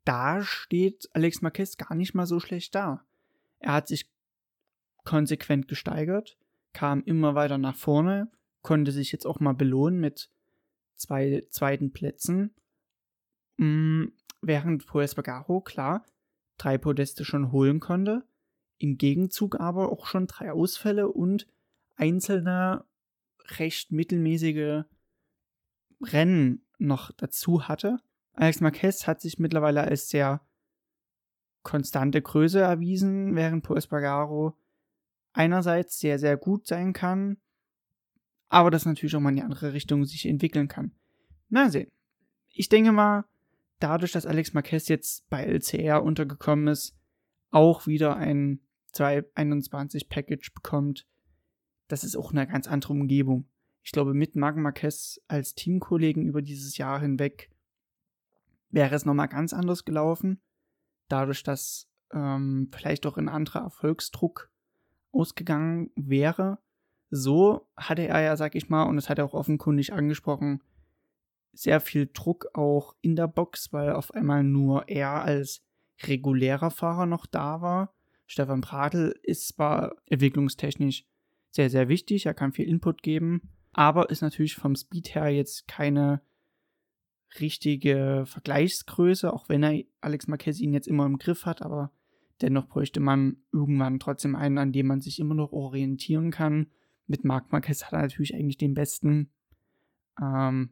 Da 0.04 0.42
steht 0.42 1.08
Alex 1.12 1.42
Marquez 1.42 1.76
gar 1.76 1.94
nicht 1.94 2.14
mal 2.14 2.26
so 2.26 2.40
schlecht 2.40 2.74
da. 2.74 3.04
Er 3.58 3.74
hat 3.74 3.88
sich 3.88 4.10
konsequent 5.04 5.68
gesteigert, 5.68 6.38
kam 6.72 7.02
immer 7.04 7.34
weiter 7.34 7.58
nach 7.58 7.76
vorne, 7.76 8.30
konnte 8.62 8.92
sich 8.92 9.12
jetzt 9.12 9.26
auch 9.26 9.40
mal 9.40 9.54
belohnen 9.54 10.00
mit 10.00 10.30
zwei 10.96 11.46
zweiten 11.50 11.92
Plätzen. 11.92 12.54
Mm, 13.60 14.12
während 14.40 14.86
Poes 14.86 15.14
Bagaro, 15.14 15.60
klar, 15.60 16.06
drei 16.56 16.78
Podeste 16.78 17.26
schon 17.26 17.52
holen 17.52 17.78
konnte, 17.78 18.24
im 18.78 18.96
Gegenzug 18.96 19.60
aber 19.60 19.92
auch 19.92 20.06
schon 20.06 20.26
drei 20.26 20.50
Ausfälle 20.50 21.08
und 21.08 21.46
einzelne 21.94 22.86
recht 23.58 23.92
mittelmäßige 23.92 24.84
Rennen 26.00 26.64
noch 26.78 27.12
dazu 27.12 27.68
hatte. 27.68 27.98
Alex 28.32 28.62
Marquez 28.62 29.06
hat 29.06 29.20
sich 29.20 29.38
mittlerweile 29.38 29.82
als 29.82 30.08
sehr 30.08 30.40
konstante 31.62 32.22
Größe 32.22 32.60
erwiesen, 32.60 33.36
während 33.36 33.62
Paul 33.62 33.76
Espargaro 33.76 34.56
einerseits 35.34 35.98
sehr, 35.98 36.18
sehr 36.18 36.38
gut 36.38 36.66
sein 36.66 36.94
kann, 36.94 37.36
aber 38.48 38.70
das 38.70 38.86
natürlich 38.86 39.14
auch 39.16 39.20
mal 39.20 39.28
in 39.28 39.36
die 39.36 39.42
andere 39.42 39.74
Richtung 39.74 40.06
sich 40.06 40.24
entwickeln 40.24 40.68
kann. 40.68 40.92
Na 41.50 41.68
sehen. 41.68 41.90
Ich 42.48 42.70
denke 42.70 42.92
mal, 42.92 43.24
dadurch, 43.80 44.12
dass 44.12 44.26
Alex 44.26 44.52
Marquez 44.52 44.88
jetzt 44.88 45.28
bei 45.28 45.44
LCR 45.44 46.02
untergekommen 46.02 46.68
ist, 46.68 46.96
auch 47.50 47.87
wieder 47.87 48.16
ein 48.16 48.60
221 48.92 50.08
Package 50.08 50.54
bekommt, 50.54 51.06
das 51.88 52.04
ist 52.04 52.16
auch 52.16 52.30
eine 52.30 52.47
ganz 52.47 52.69
andere 52.69 52.93
Umgebung. 52.93 53.49
Ich 53.82 53.93
glaube, 53.93 54.14
mit 54.14 54.36
Marc 54.36 54.56
Marquez 54.56 55.21
als 55.26 55.54
Teamkollegen 55.54 56.26
über 56.26 56.43
dieses 56.43 56.76
Jahr 56.76 57.00
hinweg 57.00 57.50
wäre 58.69 58.95
es 58.95 59.04
nochmal 59.04 59.28
ganz 59.28 59.52
anders 59.52 59.84
gelaufen 59.84 60.40
dadurch, 61.10 61.43
dass 61.43 61.88
ähm, 62.12 62.71
vielleicht 62.73 63.06
auch 63.06 63.16
ein 63.16 63.28
anderer 63.28 63.60
Erfolgsdruck 63.60 64.50
ausgegangen 65.12 65.90
wäre. 65.97 66.58
So 67.10 67.69
hatte 67.76 68.06
er 68.06 68.21
ja, 68.21 68.36
sag 68.36 68.54
ich 68.54 68.69
mal, 68.69 68.84
und 68.84 68.97
das 68.97 69.08
hat 69.08 69.19
er 69.19 69.25
auch 69.25 69.34
offenkundig 69.34 69.93
angesprochen, 69.93 70.62
sehr 71.52 71.80
viel 71.80 72.08
Druck 72.13 72.47
auch 72.54 72.95
in 73.00 73.17
der 73.17 73.28
Box, 73.28 73.73
weil 73.73 73.93
auf 73.93 74.15
einmal 74.15 74.45
nur 74.45 74.89
er 74.89 75.23
als 75.23 75.63
regulärer 76.02 76.71
Fahrer 76.71 77.06
noch 77.06 77.26
da 77.26 77.60
war. 77.60 77.95
Stefan 78.26 78.60
Pradl 78.60 79.19
ist 79.23 79.49
zwar 79.49 79.97
entwicklungstechnisch 80.06 81.04
sehr, 81.50 81.69
sehr 81.69 81.89
wichtig, 81.89 82.26
er 82.26 82.34
kann 82.34 82.52
viel 82.52 82.69
Input 82.69 83.02
geben, 83.02 83.50
aber 83.73 84.10
ist 84.10 84.23
natürlich 84.23 84.54
vom 84.54 84.76
Speed 84.76 85.15
her 85.15 85.28
jetzt 85.28 85.67
keine 85.67 86.23
richtige 87.39 88.25
Vergleichsgröße, 88.26 89.32
auch 89.32 89.49
wenn 89.49 89.63
er 89.63 89.82
Alex 90.00 90.28
Marquez 90.28 90.60
ihn 90.60 90.73
jetzt 90.73 90.89
immer 90.89 91.06
im 91.06 91.19
Griff 91.19 91.47
hat, 91.47 91.63
aber 91.63 91.93
dennoch 92.41 92.69
bräuchte 92.69 93.00
man 93.00 93.36
irgendwann 93.52 94.00
trotzdem 94.00 94.34
einen, 94.34 94.58
an 94.58 94.73
dem 94.73 94.86
man 94.86 95.00
sich 95.00 95.19
immer 95.19 95.34
noch 95.34 95.52
orientieren 95.52 96.30
kann. 96.30 96.71
Mit 97.06 97.25
Marc 97.25 97.52
Marquez 97.52 97.84
hat 97.84 97.93
er 97.93 98.02
natürlich 98.02 98.34
eigentlich 98.34 98.58
den 98.58 98.75
besten 98.75 99.30
ähm, 100.21 100.71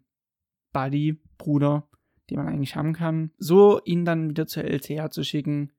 Buddy, 0.72 1.20
Bruder, 1.38 1.88
den 2.30 2.38
man 2.38 2.48
eigentlich 2.48 2.76
haben 2.76 2.92
kann. 2.92 3.30
So 3.38 3.82
ihn 3.84 4.04
dann 4.04 4.30
wieder 4.30 4.46
zur 4.46 4.64
LCA 4.64 5.10
zu 5.10 5.24
schicken, 5.24 5.72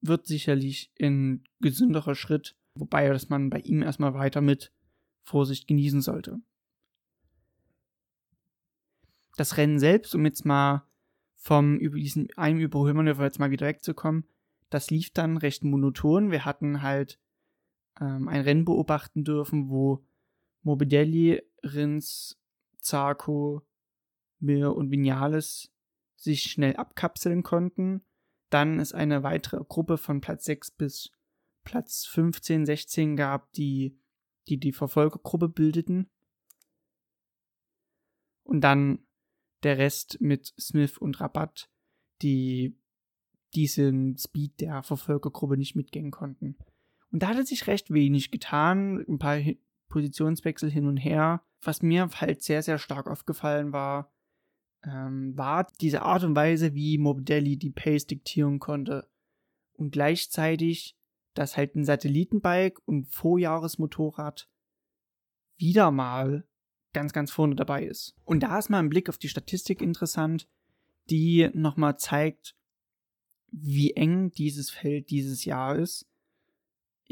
wird 0.00 0.26
sicherlich 0.26 0.92
ein 1.00 1.44
gesünderer 1.60 2.14
Schritt, 2.14 2.56
wobei 2.74 3.08
dass 3.08 3.28
man 3.28 3.50
bei 3.50 3.60
ihm 3.60 3.82
erstmal 3.82 4.14
weiter 4.14 4.40
mit 4.40 4.72
Vorsicht 5.24 5.68
genießen 5.68 6.00
sollte 6.00 6.40
das 9.36 9.56
Rennen 9.56 9.78
selbst, 9.78 10.14
um 10.14 10.24
jetzt 10.24 10.44
mal 10.44 10.86
vom 11.36 11.78
über 11.78 11.98
diesen 11.98 12.28
einem 12.36 12.60
Überholmanöver 12.60 13.24
jetzt 13.24 13.38
mal 13.38 13.50
wieder 13.50 13.66
wegzukommen, 13.66 14.24
das 14.70 14.90
lief 14.90 15.10
dann 15.12 15.36
recht 15.36 15.64
monoton. 15.64 16.30
Wir 16.30 16.44
hatten 16.44 16.82
halt 16.82 17.18
ähm, 18.00 18.28
ein 18.28 18.42
Rennen 18.42 18.64
beobachten 18.64 19.24
dürfen, 19.24 19.68
wo 19.68 20.04
Morbidelli, 20.62 21.42
Rins, 21.62 22.40
Zarco, 22.82 23.62
Mir 24.38 24.74
und 24.74 24.90
Vinales 24.90 25.72
sich 26.16 26.42
schnell 26.42 26.76
abkapseln 26.76 27.42
konnten. 27.42 28.02
Dann 28.50 28.80
es 28.80 28.92
eine 28.92 29.22
weitere 29.22 29.64
Gruppe 29.64 29.96
von 29.96 30.20
Platz 30.20 30.44
6 30.44 30.72
bis 30.72 31.10
Platz 31.64 32.04
15, 32.06 32.66
16 32.66 33.16
gab, 33.16 33.52
die 33.52 33.98
die, 34.48 34.58
die 34.58 34.72
Verfolgergruppe 34.72 35.48
bildeten. 35.48 36.10
Und 38.42 38.60
dann 38.62 39.06
der 39.62 39.78
Rest 39.78 40.20
mit 40.20 40.52
Smith 40.58 40.98
und 40.98 41.20
Rabatt, 41.20 41.70
die 42.22 42.76
diesen 43.54 44.16
Speed 44.18 44.60
der 44.60 44.82
Verfolgergruppe 44.82 45.56
nicht 45.56 45.76
mitgehen 45.76 46.10
konnten. 46.10 46.56
Und 47.10 47.22
da 47.22 47.28
hat 47.28 47.46
sich 47.46 47.66
recht 47.66 47.92
wenig 47.92 48.30
getan, 48.30 49.04
ein 49.06 49.18
paar 49.18 49.36
Positionswechsel 49.92 50.70
hin 50.70 50.86
und 50.86 50.96
her. 50.96 51.42
Was 51.62 51.82
mir 51.82 52.08
halt 52.16 52.42
sehr, 52.42 52.62
sehr 52.62 52.78
stark 52.78 53.06
aufgefallen 53.06 53.72
war, 53.72 54.12
ähm, 54.84 55.36
war 55.36 55.68
diese 55.80 56.02
Art 56.02 56.24
und 56.24 56.34
Weise, 56.34 56.74
wie 56.74 56.98
Morbidelli 56.98 57.56
die 57.56 57.70
Pace 57.70 58.06
diktieren 58.06 58.58
konnte. 58.58 59.08
Und 59.74 59.92
gleichzeitig, 59.92 60.96
dass 61.34 61.56
halt 61.56 61.76
ein 61.76 61.84
Satellitenbike 61.84 62.80
und 62.86 63.06
Vorjahresmotorrad 63.08 64.48
wieder 65.56 65.90
mal 65.90 66.46
ganz, 66.92 67.12
ganz 67.12 67.30
vorne 67.30 67.54
dabei 67.54 67.84
ist. 67.84 68.16
Und 68.24 68.42
da 68.42 68.58
ist 68.58 68.70
mal 68.70 68.80
ein 68.80 68.88
Blick 68.88 69.08
auf 69.08 69.18
die 69.18 69.28
Statistik 69.28 69.80
interessant, 69.80 70.48
die 71.10 71.50
nochmal 71.54 71.96
zeigt, 71.98 72.56
wie 73.50 73.92
eng 73.92 74.30
dieses 74.32 74.70
Feld 74.70 75.10
dieses 75.10 75.44
Jahr 75.44 75.76
ist. 75.76 76.08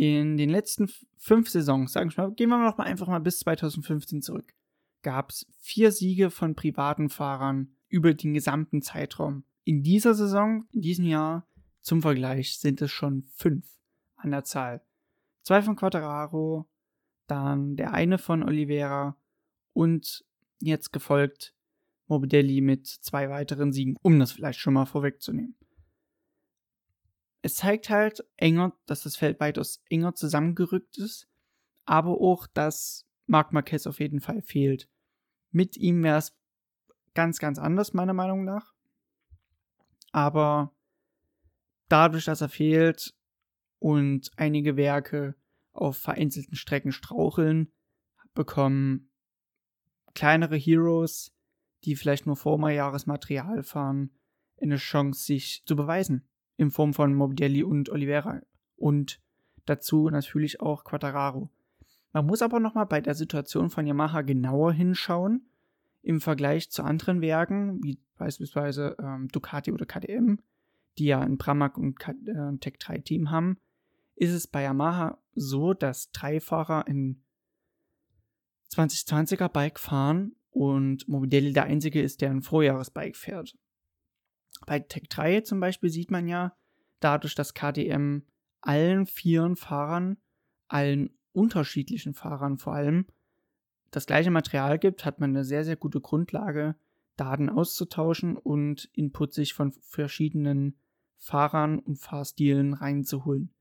In 0.00 0.38
den 0.38 0.48
letzten 0.48 0.90
fünf 1.18 1.50
Saisons, 1.50 1.92
sagen 1.92 2.10
wir 2.16 2.28
mal, 2.28 2.32
gehen 2.32 2.48
wir 2.48 2.56
noch 2.56 2.78
mal 2.78 2.84
einfach 2.84 3.06
mal 3.06 3.18
bis 3.18 3.40
2015 3.40 4.22
zurück, 4.22 4.54
gab 5.02 5.28
es 5.28 5.46
vier 5.58 5.92
Siege 5.92 6.30
von 6.30 6.54
privaten 6.54 7.10
Fahrern 7.10 7.76
über 7.88 8.14
den 8.14 8.32
gesamten 8.32 8.80
Zeitraum. 8.80 9.44
In 9.64 9.82
dieser 9.82 10.14
Saison, 10.14 10.64
in 10.72 10.80
diesem 10.80 11.04
Jahr, 11.04 11.46
zum 11.82 12.00
Vergleich, 12.00 12.58
sind 12.58 12.80
es 12.80 12.90
schon 12.90 13.24
fünf 13.34 13.68
an 14.16 14.30
der 14.30 14.44
Zahl. 14.44 14.80
Zwei 15.42 15.60
von 15.60 15.76
Quattararo, 15.76 16.66
dann 17.26 17.76
der 17.76 17.92
eine 17.92 18.16
von 18.16 18.42
Oliveira 18.42 19.18
und 19.74 20.24
jetzt 20.60 20.94
gefolgt 20.94 21.54
Morbidelli 22.06 22.62
mit 22.62 22.86
zwei 22.86 23.28
weiteren 23.28 23.74
Siegen, 23.74 23.98
um 24.00 24.18
das 24.18 24.32
vielleicht 24.32 24.60
schon 24.60 24.72
mal 24.72 24.86
vorwegzunehmen. 24.86 25.56
Es 27.42 27.54
zeigt 27.54 27.88
halt 27.90 28.24
enger, 28.36 28.76
dass 28.86 29.02
das 29.02 29.16
Feld 29.16 29.40
weitaus 29.40 29.82
enger 29.88 30.14
zusammengerückt 30.14 30.98
ist, 30.98 31.28
aber 31.84 32.20
auch, 32.20 32.46
dass 32.46 33.06
Marc 33.26 33.52
Marquez 33.52 33.86
auf 33.86 34.00
jeden 34.00 34.20
Fall 34.20 34.42
fehlt. 34.42 34.88
Mit 35.50 35.76
ihm 35.76 36.02
wäre 36.02 36.18
es 36.18 36.36
ganz, 37.14 37.38
ganz 37.38 37.58
anders, 37.58 37.92
meiner 37.92 38.12
Meinung 38.14 38.44
nach. 38.44 38.74
aber 40.12 40.74
dadurch, 41.88 42.24
dass 42.24 42.40
er 42.40 42.48
fehlt 42.48 43.14
und 43.78 44.30
einige 44.36 44.76
Werke 44.76 45.34
auf 45.72 45.96
vereinzelten 45.96 46.56
Strecken 46.56 46.92
straucheln, 46.92 47.72
bekommen 48.34 49.10
kleinere 50.14 50.56
Heroes, 50.56 51.32
die 51.84 51.96
vielleicht 51.96 52.26
nur 52.26 52.36
Vormajahresmaterial 52.36 53.62
fahren, 53.62 54.16
eine 54.60 54.76
Chance, 54.76 55.24
sich 55.24 55.64
zu 55.64 55.76
beweisen. 55.76 56.28
In 56.60 56.70
Form 56.70 56.92
von 56.92 57.14
Morbidelli 57.14 57.62
und 57.62 57.88
Oliveira. 57.88 58.42
Und 58.76 59.18
dazu 59.64 60.10
natürlich 60.10 60.60
auch 60.60 60.84
Quattararo. 60.84 61.48
Man 62.12 62.26
muss 62.26 62.42
aber 62.42 62.60
nochmal 62.60 62.84
bei 62.84 63.00
der 63.00 63.14
Situation 63.14 63.70
von 63.70 63.86
Yamaha 63.86 64.20
genauer 64.20 64.74
hinschauen 64.74 65.48
im 66.02 66.20
Vergleich 66.20 66.70
zu 66.70 66.82
anderen 66.82 67.22
Werken, 67.22 67.82
wie 67.82 67.98
beispielsweise 68.18 68.94
ähm, 69.02 69.28
Ducati 69.28 69.72
oder 69.72 69.86
KTM, 69.86 70.36
die 70.98 71.06
ja 71.06 71.20
ein 71.20 71.38
Pramac 71.38 71.78
und 71.78 71.96
äh, 72.06 72.58
Tech 72.58 72.74
3 72.78 72.98
Team 72.98 73.30
haben, 73.30 73.56
ist 74.16 74.32
es 74.32 74.46
bei 74.46 74.62
Yamaha 74.62 75.16
so, 75.34 75.72
dass 75.72 76.10
drei 76.10 76.40
Fahrer 76.40 76.86
in 76.86 77.22
2020er 78.70 79.48
Bike 79.48 79.78
fahren 79.78 80.36
und 80.50 81.08
Morbidelli 81.08 81.54
der 81.54 81.64
einzige 81.64 82.02
ist, 82.02 82.20
der 82.20 82.30
ein 82.30 82.42
Vorjahresbike 82.42 83.16
fährt. 83.16 83.56
Bei 84.66 84.78
Tech 84.80 85.04
3 85.08 85.40
zum 85.42 85.60
Beispiel 85.60 85.90
sieht 85.90 86.10
man 86.10 86.28
ja, 86.28 86.56
dadurch, 87.00 87.34
dass 87.34 87.54
KTM 87.54 88.22
allen 88.60 89.06
vieren 89.06 89.56
Fahrern, 89.56 90.18
allen 90.68 91.10
unterschiedlichen 91.32 92.14
Fahrern 92.14 92.58
vor 92.58 92.74
allem, 92.74 93.06
das 93.90 94.06
gleiche 94.06 94.30
Material 94.30 94.78
gibt, 94.78 95.04
hat 95.04 95.18
man 95.18 95.30
eine 95.30 95.44
sehr, 95.44 95.64
sehr 95.64 95.76
gute 95.76 96.00
Grundlage, 96.00 96.76
Daten 97.16 97.48
auszutauschen 97.48 98.36
und 98.36 98.88
Input 98.94 99.34
sich 99.34 99.52
von 99.52 99.72
verschiedenen 99.72 100.78
Fahrern 101.16 101.78
und 101.78 101.96
Fahrstilen 101.96 102.72
reinzuholen. 102.72 103.52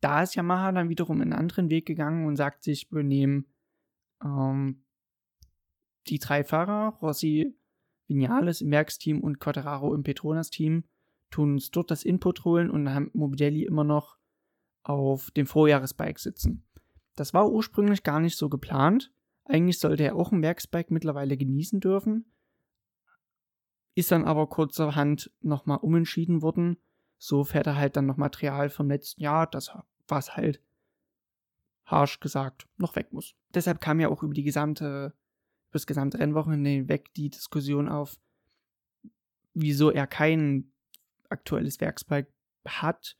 Da 0.00 0.22
ist 0.22 0.34
Yamaha 0.34 0.72
dann 0.72 0.88
wiederum 0.88 1.20
einen 1.20 1.32
anderen 1.32 1.70
Weg 1.70 1.86
gegangen 1.86 2.26
und 2.26 2.36
sagt 2.36 2.62
sich, 2.62 2.90
wir 2.90 3.02
nehmen 3.02 3.46
ähm, 4.24 4.84
die 6.08 6.18
drei 6.18 6.44
Fahrer, 6.44 6.96
Rossi, 7.00 7.54
Vinales 8.14 8.60
im 8.60 8.70
Werksteam 8.70 9.20
und 9.20 9.40
Quattararo 9.40 9.94
im 9.94 10.02
Petronas-Team, 10.02 10.84
tun 11.30 11.52
uns 11.52 11.70
dort 11.70 11.90
das 11.90 12.04
Input 12.04 12.44
holen 12.44 12.70
und 12.70 12.92
haben 12.92 13.10
Mobidelli 13.14 13.64
immer 13.64 13.84
noch 13.84 14.18
auf 14.82 15.30
dem 15.30 15.46
Vorjahresbike 15.46 16.18
sitzen. 16.18 16.64
Das 17.16 17.34
war 17.34 17.50
ursprünglich 17.50 18.02
gar 18.02 18.20
nicht 18.20 18.36
so 18.36 18.48
geplant. 18.48 19.12
Eigentlich 19.44 19.78
sollte 19.78 20.04
er 20.04 20.16
auch 20.16 20.32
ein 20.32 20.42
Werksbike 20.42 20.90
mittlerweile 20.90 21.36
genießen 21.36 21.80
dürfen. 21.80 22.26
Ist 23.94 24.10
dann 24.10 24.24
aber 24.24 24.46
kurzerhand 24.46 25.30
nochmal 25.40 25.78
umentschieden 25.78 26.42
worden. 26.42 26.78
So 27.18 27.44
fährt 27.44 27.66
er 27.66 27.76
halt 27.76 27.96
dann 27.96 28.06
noch 28.06 28.16
Material 28.16 28.70
vom 28.70 28.88
letzten 28.88 29.20
Jahr, 29.22 29.46
das 29.46 29.70
was 30.08 30.36
halt 30.36 30.60
harsch 31.84 32.20
gesagt 32.20 32.66
noch 32.78 32.96
weg 32.96 33.12
muss. 33.12 33.34
Deshalb 33.54 33.80
kam 33.80 34.00
ja 34.00 34.08
auch 34.08 34.22
über 34.22 34.34
die 34.34 34.42
gesamte, 34.42 35.14
das 35.72 35.86
gesamte 35.86 36.18
Rennwochenende 36.18 36.70
hinweg 36.70 37.12
die 37.14 37.30
Diskussion 37.30 37.88
auf, 37.88 38.18
wieso 39.54 39.90
er 39.90 40.06
kein 40.06 40.72
aktuelles 41.28 41.80
Werksbike 41.80 42.32
hat. 42.66 43.16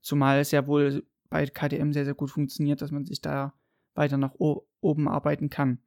Zumal 0.00 0.38
es 0.38 0.50
ja 0.50 0.66
wohl 0.66 1.06
bei 1.28 1.46
KTM 1.46 1.92
sehr, 1.92 2.04
sehr 2.04 2.14
gut 2.14 2.30
funktioniert, 2.30 2.80
dass 2.80 2.90
man 2.90 3.04
sich 3.04 3.20
da 3.20 3.54
weiter 3.94 4.16
nach 4.16 4.34
oben 4.34 5.08
arbeiten 5.08 5.50
kann. 5.50 5.78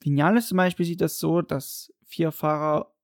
Vinales 0.00 0.48
zum 0.48 0.56
Beispiel 0.56 0.86
sieht 0.86 1.00
das 1.00 1.18
so, 1.18 1.42
dass 1.42 1.92
vier 2.04 2.32
Fahrer 2.32 2.94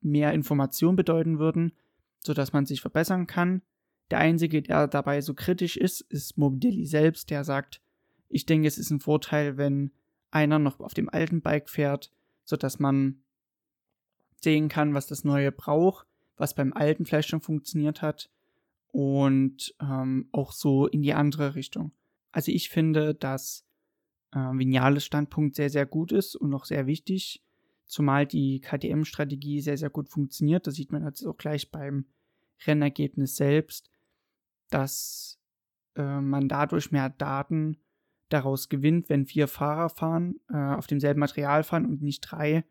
mehr 0.00 0.32
Information 0.32 0.96
bedeuten 0.96 1.38
würden, 1.38 1.72
sodass 2.20 2.52
man 2.52 2.66
sich 2.66 2.80
verbessern 2.80 3.26
kann. 3.26 3.62
Der 4.10 4.18
einzige, 4.18 4.62
der 4.62 4.86
dabei 4.86 5.20
so 5.20 5.34
kritisch 5.34 5.76
ist, 5.76 6.00
ist 6.00 6.38
Mobility 6.38 6.86
selbst, 6.86 7.30
der 7.30 7.44
sagt, 7.44 7.82
ich 8.28 8.46
denke, 8.46 8.68
es 8.68 8.78
ist 8.78 8.90
ein 8.90 9.00
Vorteil, 9.00 9.56
wenn 9.56 9.92
einer 10.30 10.58
noch 10.58 10.80
auf 10.80 10.94
dem 10.94 11.08
alten 11.08 11.40
Bike 11.40 11.68
fährt, 11.68 12.10
sodass 12.44 12.78
man 12.78 13.22
sehen 14.42 14.68
kann, 14.68 14.94
was 14.94 15.06
das 15.06 15.24
neue 15.24 15.52
braucht, 15.52 16.06
was 16.36 16.54
beim 16.54 16.72
alten 16.72 17.06
vielleicht 17.06 17.28
schon 17.28 17.40
funktioniert 17.40 18.02
hat 18.02 18.30
und 18.88 19.74
ähm, 19.80 20.28
auch 20.32 20.52
so 20.52 20.86
in 20.86 21.02
die 21.02 21.14
andere 21.14 21.54
Richtung. 21.54 21.92
Also 22.32 22.52
ich 22.52 22.68
finde, 22.68 23.14
dass 23.14 23.64
äh, 24.32 24.38
Vinales 24.38 25.04
Standpunkt 25.04 25.56
sehr, 25.56 25.70
sehr 25.70 25.86
gut 25.86 26.12
ist 26.12 26.36
und 26.36 26.52
auch 26.54 26.64
sehr 26.64 26.86
wichtig, 26.86 27.42
zumal 27.86 28.26
die 28.26 28.60
KTM-Strategie 28.60 29.60
sehr, 29.60 29.78
sehr 29.78 29.90
gut 29.90 30.08
funktioniert. 30.08 30.66
Das 30.66 30.74
sieht 30.74 30.92
man 30.92 31.04
jetzt 31.04 31.24
auch 31.24 31.36
gleich 31.36 31.70
beim 31.70 32.06
Rennergebnis 32.66 33.36
selbst 33.36 33.90
dass 34.70 35.38
äh, 35.94 36.20
man 36.20 36.48
dadurch 36.48 36.90
mehr 36.90 37.10
Daten 37.10 37.78
daraus 38.28 38.68
gewinnt, 38.68 39.08
wenn 39.08 39.26
vier 39.26 39.48
Fahrer 39.48 39.88
fahren, 39.88 40.36
äh, 40.48 40.56
auf 40.56 40.86
demselben 40.86 41.20
Material 41.20 41.62
fahren 41.62 41.86
und 41.86 42.02
nicht 42.02 42.20
drei, 42.20 42.64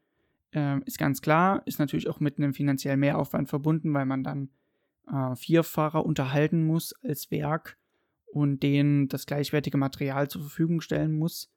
äh, 0.52 0.80
ist 0.86 0.98
ganz 0.98 1.22
klar, 1.22 1.62
ist 1.66 1.80
natürlich 1.80 2.10
auch 2.10 2.20
mit 2.20 2.38
einem 2.38 2.54
finanziellen 2.54 3.00
Mehraufwand 3.00 3.50
verbunden, 3.50 3.94
weil 3.94 4.06
man 4.06 4.24
dann 4.24 4.50
äh, 5.12 5.36
vier 5.36 5.64
Fahrer 5.64 6.06
unterhalten 6.06 6.66
muss 6.66 6.94
als 7.04 7.32
Werk 7.32 7.78
und 8.26 8.64
denen 8.64 9.08
das 9.08 9.26
gleichwertige 9.26 9.78
Material 9.78 10.30
zur 10.30 10.42
Verfügung 10.42 10.82
stellen 10.82 11.18
muss, 11.18 11.52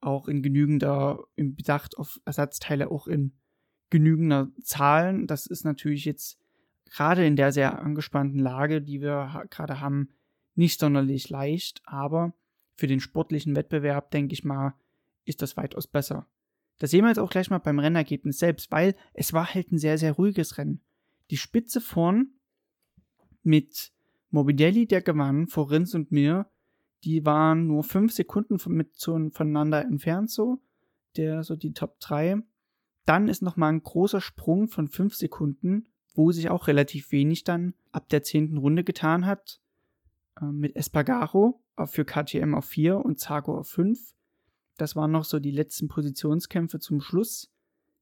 auch 0.00 0.28
in 0.28 0.42
genügender, 0.42 1.24
im 1.34 1.56
Bedacht 1.56 1.98
auf 1.98 2.20
Ersatzteile 2.24 2.90
auch 2.90 3.06
in 3.06 3.32
genügender 3.90 4.48
Zahlen. 4.62 5.26
Das 5.26 5.46
ist 5.46 5.64
natürlich 5.64 6.04
jetzt 6.04 6.38
gerade 6.90 7.26
in 7.26 7.36
der 7.36 7.52
sehr 7.52 7.80
angespannten 7.80 8.38
Lage, 8.38 8.80
die 8.80 9.00
wir 9.00 9.44
gerade 9.50 9.80
haben, 9.80 10.08
nicht 10.54 10.80
sonderlich 10.80 11.28
leicht, 11.28 11.82
aber 11.84 12.32
für 12.76 12.86
den 12.86 13.00
sportlichen 13.00 13.56
Wettbewerb, 13.56 14.10
denke 14.10 14.34
ich 14.34 14.44
mal, 14.44 14.74
ist 15.24 15.42
das 15.42 15.56
weitaus 15.56 15.86
besser. 15.86 16.26
Das 16.78 16.90
sehen 16.90 17.02
wir 17.02 17.08
jetzt 17.08 17.18
auch 17.18 17.30
gleich 17.30 17.50
mal 17.50 17.58
beim 17.58 17.78
Rennergebnis 17.78 18.38
selbst, 18.38 18.70
weil 18.70 18.94
es 19.14 19.32
war 19.32 19.52
halt 19.54 19.72
ein 19.72 19.78
sehr, 19.78 19.98
sehr 19.98 20.12
ruhiges 20.12 20.58
Rennen. 20.58 20.82
Die 21.30 21.36
Spitze 21.36 21.80
vorn 21.80 22.32
mit 23.42 23.92
Morbidelli, 24.30 24.86
der 24.86 25.02
gewann, 25.02 25.48
vor 25.48 25.70
Rins 25.70 25.94
und 25.94 26.12
mir, 26.12 26.46
die 27.04 27.24
waren 27.24 27.66
nur 27.66 27.82
fünf 27.82 28.12
Sekunden 28.12 28.58
von, 28.58 28.74
mit 28.74 28.96
voneinander 28.96 29.82
entfernt, 29.82 30.30
so, 30.30 30.60
der, 31.16 31.42
so 31.42 31.56
die 31.56 31.72
Top 31.72 31.98
3. 32.00 32.42
Dann 33.06 33.28
ist 33.28 33.42
nochmal 33.42 33.72
ein 33.72 33.82
großer 33.82 34.20
Sprung 34.20 34.68
von 34.68 34.88
fünf 34.88 35.14
Sekunden 35.14 35.88
wo 36.16 36.32
sich 36.32 36.50
auch 36.50 36.66
relativ 36.66 37.12
wenig 37.12 37.44
dann 37.44 37.74
ab 37.92 38.08
der 38.08 38.22
zehnten 38.22 38.56
Runde 38.56 38.84
getan 38.84 39.26
hat. 39.26 39.60
Äh, 40.40 40.46
mit 40.46 40.74
Espargaro 40.74 41.62
für 41.84 42.04
KTM 42.04 42.54
auf 42.54 42.64
4 42.64 42.96
und 42.98 43.20
Zago 43.20 43.58
auf 43.58 43.68
5. 43.68 44.14
Das 44.78 44.96
waren 44.96 45.10
noch 45.10 45.24
so 45.24 45.38
die 45.38 45.50
letzten 45.50 45.88
Positionskämpfe 45.88 46.78
zum 46.78 47.00
Schluss. 47.00 47.50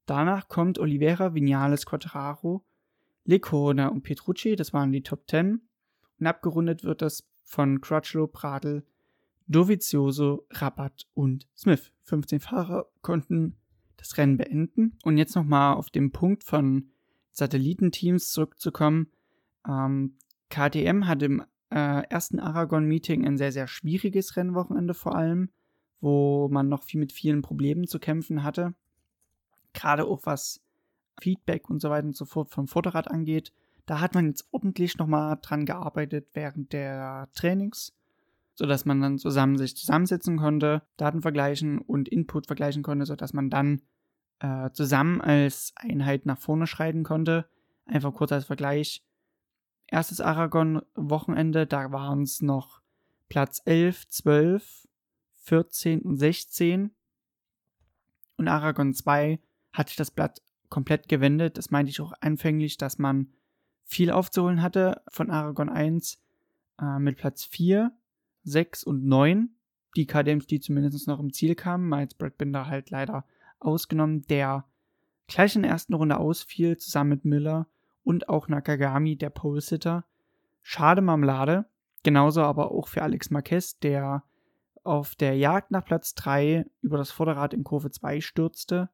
Danach 0.07 0.49
kommt 0.49 0.79
Oliveira, 0.79 1.35
Vinales, 1.35 1.87
Quattraro, 1.87 2.65
Lecona 3.25 3.89
und 3.89 4.03
Petrucci, 4.03 4.55
das 4.55 4.73
waren 4.73 4.93
die 4.93 5.03
Top 5.03 5.29
10. 5.29 5.63
Und 6.21 6.27
abgerundet 6.27 6.85
wird 6.85 7.03
das 7.03 7.27
von 7.43 7.81
Crutchlow, 7.81 8.27
Pradl, 8.27 8.85
Dovizioso, 9.47 10.47
Rabat 10.51 11.07
und 11.15 11.49
Smith. 11.57 11.93
15 12.05 12.41
Fahrer 12.41 12.87
konnten 13.03 13.57
das 13.97 14.17
Rennen 14.17 14.37
beenden. 14.37 14.99
Und 15.03 15.19
jetzt 15.19 15.35
nochmal 15.35 15.75
auf 15.75 15.91
den 15.91 16.13
Punkt 16.13 16.45
von 16.45 16.91
Satellitenteams 17.33 18.31
zurückzukommen. 18.31 19.11
Ähm, 19.69 20.17
KTM 20.49 21.07
hat 21.07 21.23
im 21.23 21.43
äh, 21.75 22.03
ersten 22.09 22.39
Aragon-Meeting 22.39 23.27
ein 23.27 23.37
sehr, 23.37 23.51
sehr 23.51 23.67
schwieriges 23.67 24.37
Rennwochenende 24.37 24.95
vor 24.95 25.17
allem, 25.17 25.51
wo 26.01 26.49
man 26.49 26.69
noch 26.69 26.85
viel 26.85 27.01
mit 27.01 27.13
vielen 27.13 27.43
Problemen 27.43 27.89
zu 27.89 27.99
kämpfen 27.99 28.45
hatte. 28.45 28.75
Gerade 29.73 30.05
auch 30.05 30.21
was 30.23 30.63
Feedback 31.21 31.69
und 31.69 31.81
so 31.83 31.91
weiter 31.91 32.07
und 32.07 32.17
so 32.17 32.27
fort 32.27 32.51
vom 32.51 32.69
Vorderrad 32.69 33.11
angeht. 33.11 33.53
Da 33.87 34.01
hat 34.01 34.15
man 34.15 34.29
jetzt 34.29 34.47
ordentlich 34.53 34.99
nochmal 34.99 35.37
dran 35.43 35.67
gearbeitet 35.67 36.29
während 36.33 36.73
der 36.73 37.29
Trainings, 37.35 37.93
sodass 38.55 38.85
man 38.85 39.01
dann 39.01 39.19
zusammen 39.19 39.59
sich 39.59 39.77
zusammensetzen 39.77 40.37
konnte, 40.37 40.83
Daten 40.97 41.23
vergleichen 41.23 41.81
und 41.81 42.09
Input 42.09 42.47
vergleichen 42.47 42.85
konnte, 42.85 43.05
sodass 43.05 43.33
man 43.33 43.51
dann 43.51 43.83
äh, 44.39 44.71
zusammen 44.71 45.21
als 45.21 45.73
Einheit 45.75 46.25
nach 46.25 46.39
vorne 46.39 46.69
schreiten 46.69 47.03
konnte. 47.03 47.47
Einfach 47.85 48.15
kurz 48.15 48.31
als 48.31 48.45
Vergleich. 48.45 49.03
Erstes 49.87 50.21
Aragon-Wochenende, 50.21 51.67
da 51.67 51.93
waren 51.93 52.23
es 52.23 52.41
noch 52.43 52.81
Platz 53.29 53.63
11, 53.65 54.09
12, 54.09 54.89
14 55.43 56.03
und 56.03 56.17
16. 56.17 56.91
Und 58.37 58.49
Aragon 58.49 58.95
2 58.95 59.41
hat 59.73 59.89
sich 59.89 59.97
das 59.97 60.11
Blatt 60.11 60.43
komplett 60.69 61.09
gewendet. 61.09 61.59
Das 61.59 61.71
meinte 61.71 61.91
ich 61.91 62.01
auch 62.01 62.13
anfänglich, 62.21 62.77
dass 62.77 62.99
man 62.99 63.33
viel 63.85 64.11
aufzuholen 64.11 64.63
hatte 64.63 65.03
von 65.09 65.31
Aragon 65.31 65.69
1 65.69 66.21
äh, 66.81 66.99
mit 66.99 67.17
Platz 67.17 67.45
4, 67.45 67.93
6 68.45 68.85
und 68.85 69.05
9. 69.05 69.51
Die 69.97 70.07
KDMs, 70.07 70.47
die 70.47 70.61
zumindest 70.61 71.07
noch 71.07 71.21
im 71.21 71.33
Ziel 71.33 71.55
kamen, 71.55 71.93
jetzt 72.01 72.19
Brad 72.19 72.37
Binder 72.37 72.67
halt 72.67 72.91
leider 72.91 73.25
ausgenommen, 73.61 74.23
der 74.23 74.65
gleich 75.29 75.55
in 75.55 75.63
der 75.63 75.71
ersten 75.71 75.95
Runde 75.95 76.19
ausfiel, 76.19 76.77
zusammen 76.77 77.11
mit 77.11 77.25
Miller 77.25 77.69
und 78.05 78.29
auch 78.29 78.49
Nakagami, 78.49 79.17
der 79.17 79.31
Pole-Sitter. 79.31 80.05
Schade 80.63 81.03
Marmelade. 81.03 81.67
Genauso 82.03 82.43
aber 82.43 82.71
auch 82.71 82.89
für 82.89 83.03
Alex 83.03 83.31
Marquez, 83.31 83.79
der 83.79 84.23
auf 84.85 85.15
der 85.15 85.37
Jagd 85.37 85.71
nach 85.71 85.85
Platz 85.85 86.15
3 86.15 86.67
über 86.83 86.99
das 86.99 87.11
Vorderrad 87.11 87.55
in 87.55 87.65
Kurve 87.65 87.91
2 87.91 88.21
stürzte. 88.21 88.91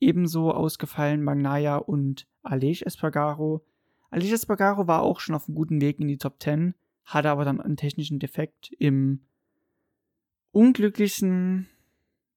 Ebenso 0.00 0.52
ausgefallen 0.52 1.22
Magnaya 1.22 1.76
und 1.76 2.28
Aleix 2.42 2.82
Espargaro. 2.82 3.64
Aleix 4.10 4.32
Espargaro 4.32 4.86
war 4.86 5.02
auch 5.02 5.18
schon 5.18 5.34
auf 5.34 5.48
einem 5.48 5.56
guten 5.56 5.80
Weg 5.80 5.98
in 5.98 6.06
die 6.06 6.18
Top 6.18 6.40
10, 6.40 6.74
hatte 7.04 7.30
aber 7.30 7.44
dann 7.44 7.60
einen 7.60 7.76
technischen 7.76 8.20
Defekt 8.20 8.70
im 8.78 9.22
unglücklichen 10.52 11.68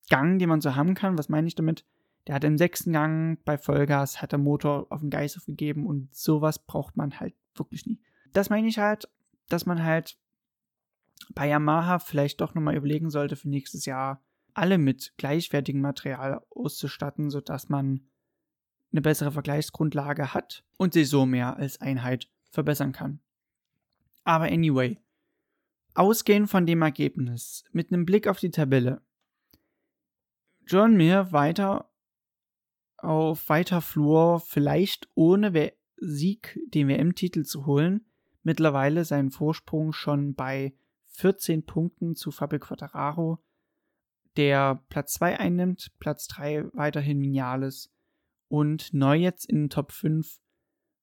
Gang, 0.10 0.40
den 0.40 0.50
man 0.50 0.62
so 0.62 0.76
haben 0.76 0.96
kann. 0.96 1.18
Was 1.18 1.30
meine 1.30 1.48
ich 1.48 1.56
damit? 1.56 1.86
Der 2.27 2.36
hat 2.36 2.43
im 2.43 2.57
sechsten 2.57 2.93
Gang 2.93 3.43
bei 3.45 3.57
Vollgas 3.57 4.21
hat 4.21 4.31
der 4.31 4.39
Motor 4.39 4.88
auf 4.89 5.01
den 5.01 5.10
Geist 5.10 5.38
aufgegeben 5.38 5.86
und 5.88 6.13
sowas 6.15 6.60
braucht 6.60 6.95
man 6.95 7.19
halt 7.19 7.34
wirklich 7.55 7.86
nie. 7.86 7.99
Das 8.31 8.49
meine 8.49 8.67
ich 8.67 8.77
halt, 8.77 9.10
dass 9.49 9.65
man 9.65 9.84
halt 9.84 10.17
bei 11.34 11.47
Yamaha 11.47 11.99
vielleicht 11.99 12.41
doch 12.41 12.53
nochmal 12.53 12.75
überlegen 12.75 13.10
sollte 13.10 13.36
für 13.36 13.49
nächstes 13.49 13.86
Jahr 13.86 14.23
alle 14.53 14.77
mit 14.77 15.13
gleichwertigem 15.17 15.81
Material 15.81 16.41
auszustatten, 16.49 17.29
sodass 17.29 17.69
man 17.69 18.07
eine 18.91 19.01
bessere 19.01 19.31
Vergleichsgrundlage 19.31 20.34
hat 20.34 20.63
und 20.77 20.93
sich 20.93 21.10
so 21.10 21.25
mehr 21.25 21.57
als 21.57 21.79
Einheit 21.79 22.29
verbessern 22.49 22.91
kann. 22.91 23.19
Aber 24.23 24.45
anyway, 24.45 24.99
ausgehend 25.93 26.49
von 26.49 26.65
dem 26.65 26.81
Ergebnis, 26.81 27.63
mit 27.71 27.91
einem 27.91 28.05
Blick 28.05 28.27
auf 28.27 28.39
die 28.39 28.51
Tabelle, 28.51 29.01
John 30.67 30.95
Mir 30.95 31.31
weiter 31.31 31.90
auf 33.04 33.50
weiter 33.50 33.82
Flur, 33.82 34.40
vielleicht 34.40 35.10
ohne 35.16 35.74
Sieg 35.98 36.60
den 36.68 36.88
WM-Titel 36.88 37.44
zu 37.44 37.66
holen, 37.66 38.06
mittlerweile 38.44 39.06
seinen 39.06 39.32
Vorsprung 39.32 39.94
schon 39.94 40.34
bei 40.34 40.74
14 41.08 41.66
Punkten 41.66 42.16
zu 42.16 42.32
Fabio 42.32 42.60
Quattararo, 42.60 43.40
der 44.38 44.82
Platz 44.90 45.14
2 45.14 45.40
einnimmt, 45.40 45.92
Platz 46.00 46.28
3 46.28 46.74
weiterhin 46.74 47.22
Vinales 47.22 47.92
und 48.48 48.94
neu 48.94 49.18
jetzt 49.18 49.46
in 49.46 49.64
den 49.64 49.70
Top 49.70 49.92
5 49.92 50.40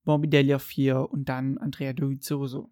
Morbidelli 0.04 0.54
auf 0.54 0.62
4 0.62 1.10
und 1.10 1.28
dann 1.28 1.58
Andrea 1.58 1.92
Dovizioso. 1.92 2.70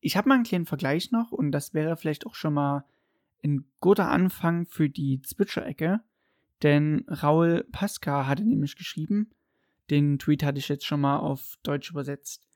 Ich 0.00 0.16
habe 0.16 0.28
mal 0.28 0.36
einen 0.36 0.44
kleinen 0.44 0.66
Vergleich 0.66 1.10
noch 1.10 1.32
und 1.32 1.50
das 1.50 1.74
wäre 1.74 1.96
vielleicht 1.96 2.26
auch 2.26 2.34
schon 2.34 2.54
mal 2.54 2.84
ein 3.42 3.64
guter 3.80 4.10
Anfang 4.10 4.66
für 4.66 4.90
die 4.90 5.22
Zwitscher-Ecke, 5.22 6.00
denn 6.62 7.04
Raul 7.08 7.66
Pasca 7.72 8.26
hatte 8.26 8.44
nämlich 8.44 8.76
geschrieben, 8.76 9.30
den 9.90 10.18
Tweet 10.18 10.42
hatte 10.42 10.58
ich 10.58 10.68
jetzt 10.68 10.86
schon 10.86 11.00
mal 11.00 11.18
auf 11.18 11.56
Deutsch 11.62 11.90
übersetzt. 11.90 12.46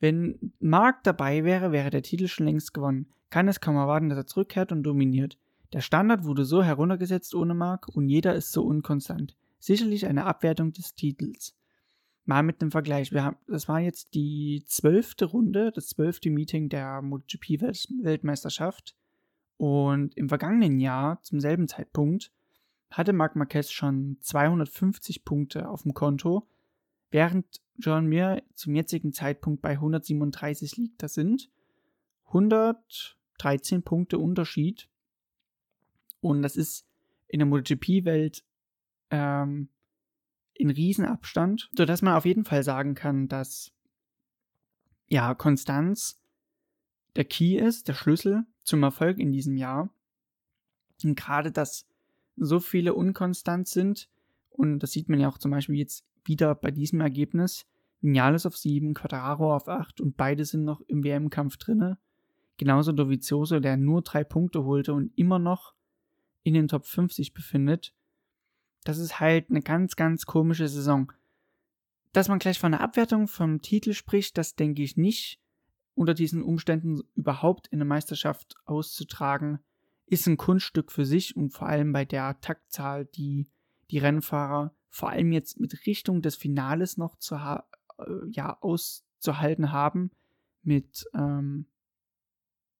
Wenn 0.00 0.52
Mark 0.58 1.04
dabei 1.04 1.44
wäre, 1.44 1.70
wäre 1.70 1.90
der 1.90 2.02
Titel 2.02 2.26
schon 2.26 2.46
längst 2.46 2.74
gewonnen. 2.74 3.12
Kann 3.30 3.46
es 3.48 3.60
kaum 3.60 3.76
erwarten, 3.76 4.08
dass 4.08 4.18
er 4.18 4.26
zurückkehrt 4.26 4.72
und 4.72 4.82
dominiert. 4.82 5.38
Der 5.72 5.80
Standard 5.80 6.24
wurde 6.24 6.44
so 6.44 6.62
heruntergesetzt 6.62 7.34
ohne 7.34 7.54
Mark 7.54 7.88
und 7.88 8.08
jeder 8.08 8.34
ist 8.34 8.52
so 8.52 8.64
unkonstant. 8.64 9.36
Sicherlich 9.58 10.06
eine 10.06 10.26
Abwertung 10.26 10.72
des 10.72 10.94
Titels. 10.94 11.56
Mal 12.24 12.42
mit 12.42 12.60
einem 12.60 12.70
Vergleich. 12.70 13.12
Wir 13.12 13.24
haben, 13.24 13.36
das 13.46 13.68
war 13.68 13.80
jetzt 13.80 14.14
die 14.14 14.64
zwölfte 14.66 15.24
Runde, 15.24 15.72
das 15.72 15.88
zwölfte 15.88 16.30
Meeting 16.30 16.68
der 16.68 17.00
MotoGP-Weltmeisterschaft. 17.02 18.94
Und 19.56 20.16
im 20.16 20.28
vergangenen 20.28 20.78
Jahr, 20.80 21.22
zum 21.22 21.40
selben 21.40 21.68
Zeitpunkt, 21.68 22.32
hatte 22.96 23.12
Marc 23.12 23.36
Marquez 23.36 23.70
schon 23.70 24.18
250 24.20 25.24
Punkte 25.24 25.68
auf 25.68 25.82
dem 25.82 25.94
Konto 25.94 26.48
während 27.10 27.60
John 27.76 28.06
Mir 28.06 28.42
zum 28.54 28.74
jetzigen 28.74 29.12
Zeitpunkt 29.12 29.62
bei 29.62 29.72
137 29.72 30.76
liegt. 30.76 31.02
Das 31.02 31.14
sind 31.14 31.50
113 32.26 33.82
Punkte 33.82 34.18
Unterschied. 34.18 34.88
Und 36.20 36.42
das 36.42 36.56
ist 36.56 36.86
in 37.28 37.38
der 37.38 37.46
MotoGP-Welt 37.46 38.44
ähm, 39.10 39.68
in 40.54 40.70
Riesenabstand, 40.70 41.70
sodass 41.76 42.02
man 42.02 42.14
auf 42.14 42.24
jeden 42.24 42.44
Fall 42.44 42.62
sagen 42.62 42.94
kann, 42.94 43.28
dass 43.28 43.72
ja, 45.08 45.34
Konstanz 45.34 46.18
der 47.16 47.24
Key 47.24 47.56
ist, 47.56 47.88
der 47.88 47.94
Schlüssel 47.94 48.44
zum 48.62 48.82
Erfolg 48.82 49.18
in 49.18 49.32
diesem 49.32 49.56
Jahr. 49.56 49.90
Und 51.02 51.16
gerade, 51.16 51.52
dass 51.52 51.86
so 52.36 52.60
viele 52.60 52.94
unkonstant 52.94 53.68
sind, 53.68 54.08
und 54.50 54.80
das 54.80 54.92
sieht 54.92 55.08
man 55.08 55.20
ja 55.20 55.28
auch 55.28 55.38
zum 55.38 55.50
Beispiel 55.50 55.76
jetzt 55.76 56.04
wieder 56.24 56.54
bei 56.54 56.70
diesem 56.70 57.00
Ergebnis. 57.00 57.66
Vinales 58.00 58.46
auf 58.46 58.56
7, 58.56 58.94
Quadraro 58.94 59.54
auf 59.54 59.68
8 59.68 60.00
und 60.00 60.16
beide 60.16 60.44
sind 60.44 60.64
noch 60.64 60.80
im 60.82 61.04
WM-Kampf 61.04 61.56
drinne. 61.56 61.98
Genauso 62.58 62.92
Dovizioso, 62.92 63.60
der 63.60 63.76
nur 63.76 64.02
drei 64.02 64.24
Punkte 64.24 64.64
holte 64.64 64.92
und 64.92 65.16
immer 65.16 65.38
noch 65.38 65.74
in 66.42 66.54
den 66.54 66.68
Top 66.68 66.86
50 66.86 67.32
befindet. 67.32 67.94
Das 68.84 68.98
ist 68.98 69.20
halt 69.20 69.50
eine 69.50 69.62
ganz, 69.62 69.96
ganz 69.96 70.26
komische 70.26 70.68
Saison. 70.68 71.12
Dass 72.12 72.28
man 72.28 72.40
gleich 72.40 72.58
von 72.58 72.74
einer 72.74 72.82
Abwertung 72.82 73.28
vom 73.28 73.62
Titel 73.62 73.92
spricht, 73.92 74.36
das 74.36 74.54
denke 74.54 74.82
ich 74.82 74.96
nicht. 74.96 75.40
Unter 75.94 76.14
diesen 76.14 76.42
Umständen 76.42 77.02
überhaupt 77.14 77.68
in 77.68 77.78
eine 77.78 77.84
Meisterschaft 77.84 78.56
auszutragen, 78.64 79.60
ist 80.06 80.26
ein 80.26 80.36
Kunststück 80.36 80.92
für 80.92 81.04
sich 81.04 81.36
und 81.36 81.50
vor 81.50 81.68
allem 81.68 81.92
bei 81.92 82.04
der 82.04 82.40
Taktzahl, 82.40 83.06
die 83.06 83.48
die 83.90 83.98
Rennfahrer 83.98 84.74
vor 84.88 85.10
allem 85.10 85.32
jetzt 85.32 85.58
mit 85.58 85.86
Richtung 85.86 86.20
des 86.22 86.36
Finales 86.36 86.96
noch 86.98 87.16
zu 87.16 87.36
äh, 87.36 87.60
ja, 88.30 88.58
auszuhalten 88.60 89.72
haben 89.72 90.10
mit 90.62 91.06
ähm, 91.14 91.66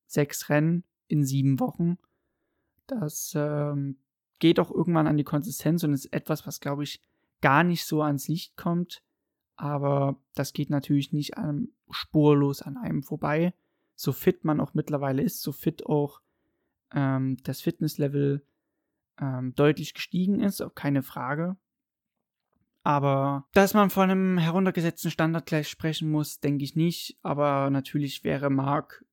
sechs 0.06 0.48
Rennen 0.48 0.84
in 1.08 1.24
sieben 1.24 1.58
Wochen. 1.58 1.98
Das 2.86 3.32
ähm, 3.34 3.96
geht 4.38 4.60
auch 4.60 4.70
irgendwann 4.70 5.06
an 5.06 5.16
die 5.16 5.24
Konsistenz 5.24 5.84
und 5.84 5.92
ist 5.92 6.12
etwas, 6.12 6.46
was, 6.46 6.60
glaube 6.60 6.84
ich, 6.84 7.00
gar 7.40 7.64
nicht 7.64 7.84
so 7.84 8.02
ans 8.02 8.28
Licht 8.28 8.56
kommt. 8.56 9.02
Aber 9.56 10.20
das 10.34 10.52
geht 10.52 10.70
natürlich 10.70 11.12
nicht 11.12 11.38
an, 11.38 11.68
spurlos 11.90 12.62
an 12.62 12.76
einem 12.76 13.02
vorbei. 13.02 13.54
So 13.94 14.12
fit 14.12 14.44
man 14.44 14.60
auch 14.60 14.74
mittlerweile 14.74 15.22
ist, 15.22 15.42
so 15.42 15.52
fit 15.52 15.86
auch 15.86 16.20
ähm, 16.92 17.36
das 17.44 17.60
Fitnesslevel 17.60 18.46
ähm, 19.20 19.54
deutlich 19.54 19.94
gestiegen 19.94 20.40
ist, 20.40 20.60
auch 20.60 20.74
keine 20.74 21.02
Frage. 21.02 21.56
Aber 22.84 23.46
dass 23.52 23.74
man 23.74 23.90
von 23.90 24.10
einem 24.10 24.38
heruntergesetzten 24.38 25.10
Standard 25.10 25.46
gleich 25.46 25.68
sprechen 25.68 26.10
muss, 26.10 26.40
denke 26.40 26.64
ich 26.64 26.74
nicht. 26.74 27.16
Aber 27.22 27.70
natürlich 27.70 28.24
wäre 28.24 28.50
Marc 28.50 29.04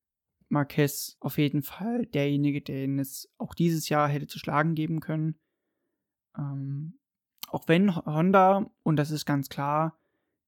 Marquez 0.49 1.17
auf 1.19 1.37
jeden 1.37 1.61
Fall 1.61 2.07
derjenige, 2.07 2.61
den 2.61 2.97
es 2.97 3.31
auch 3.37 3.53
dieses 3.53 3.87
Jahr 3.89 4.09
hätte 4.09 4.25
zu 4.25 4.39
schlagen 4.39 4.73
geben 4.73 4.99
können. 4.99 5.35
Ähm, 6.35 6.99
auch 7.47 7.67
wenn 7.67 7.95
Honda, 7.95 8.71
und 8.83 8.95
das 8.95 9.11
ist 9.11 9.25
ganz 9.25 9.49
klar, 9.49 9.99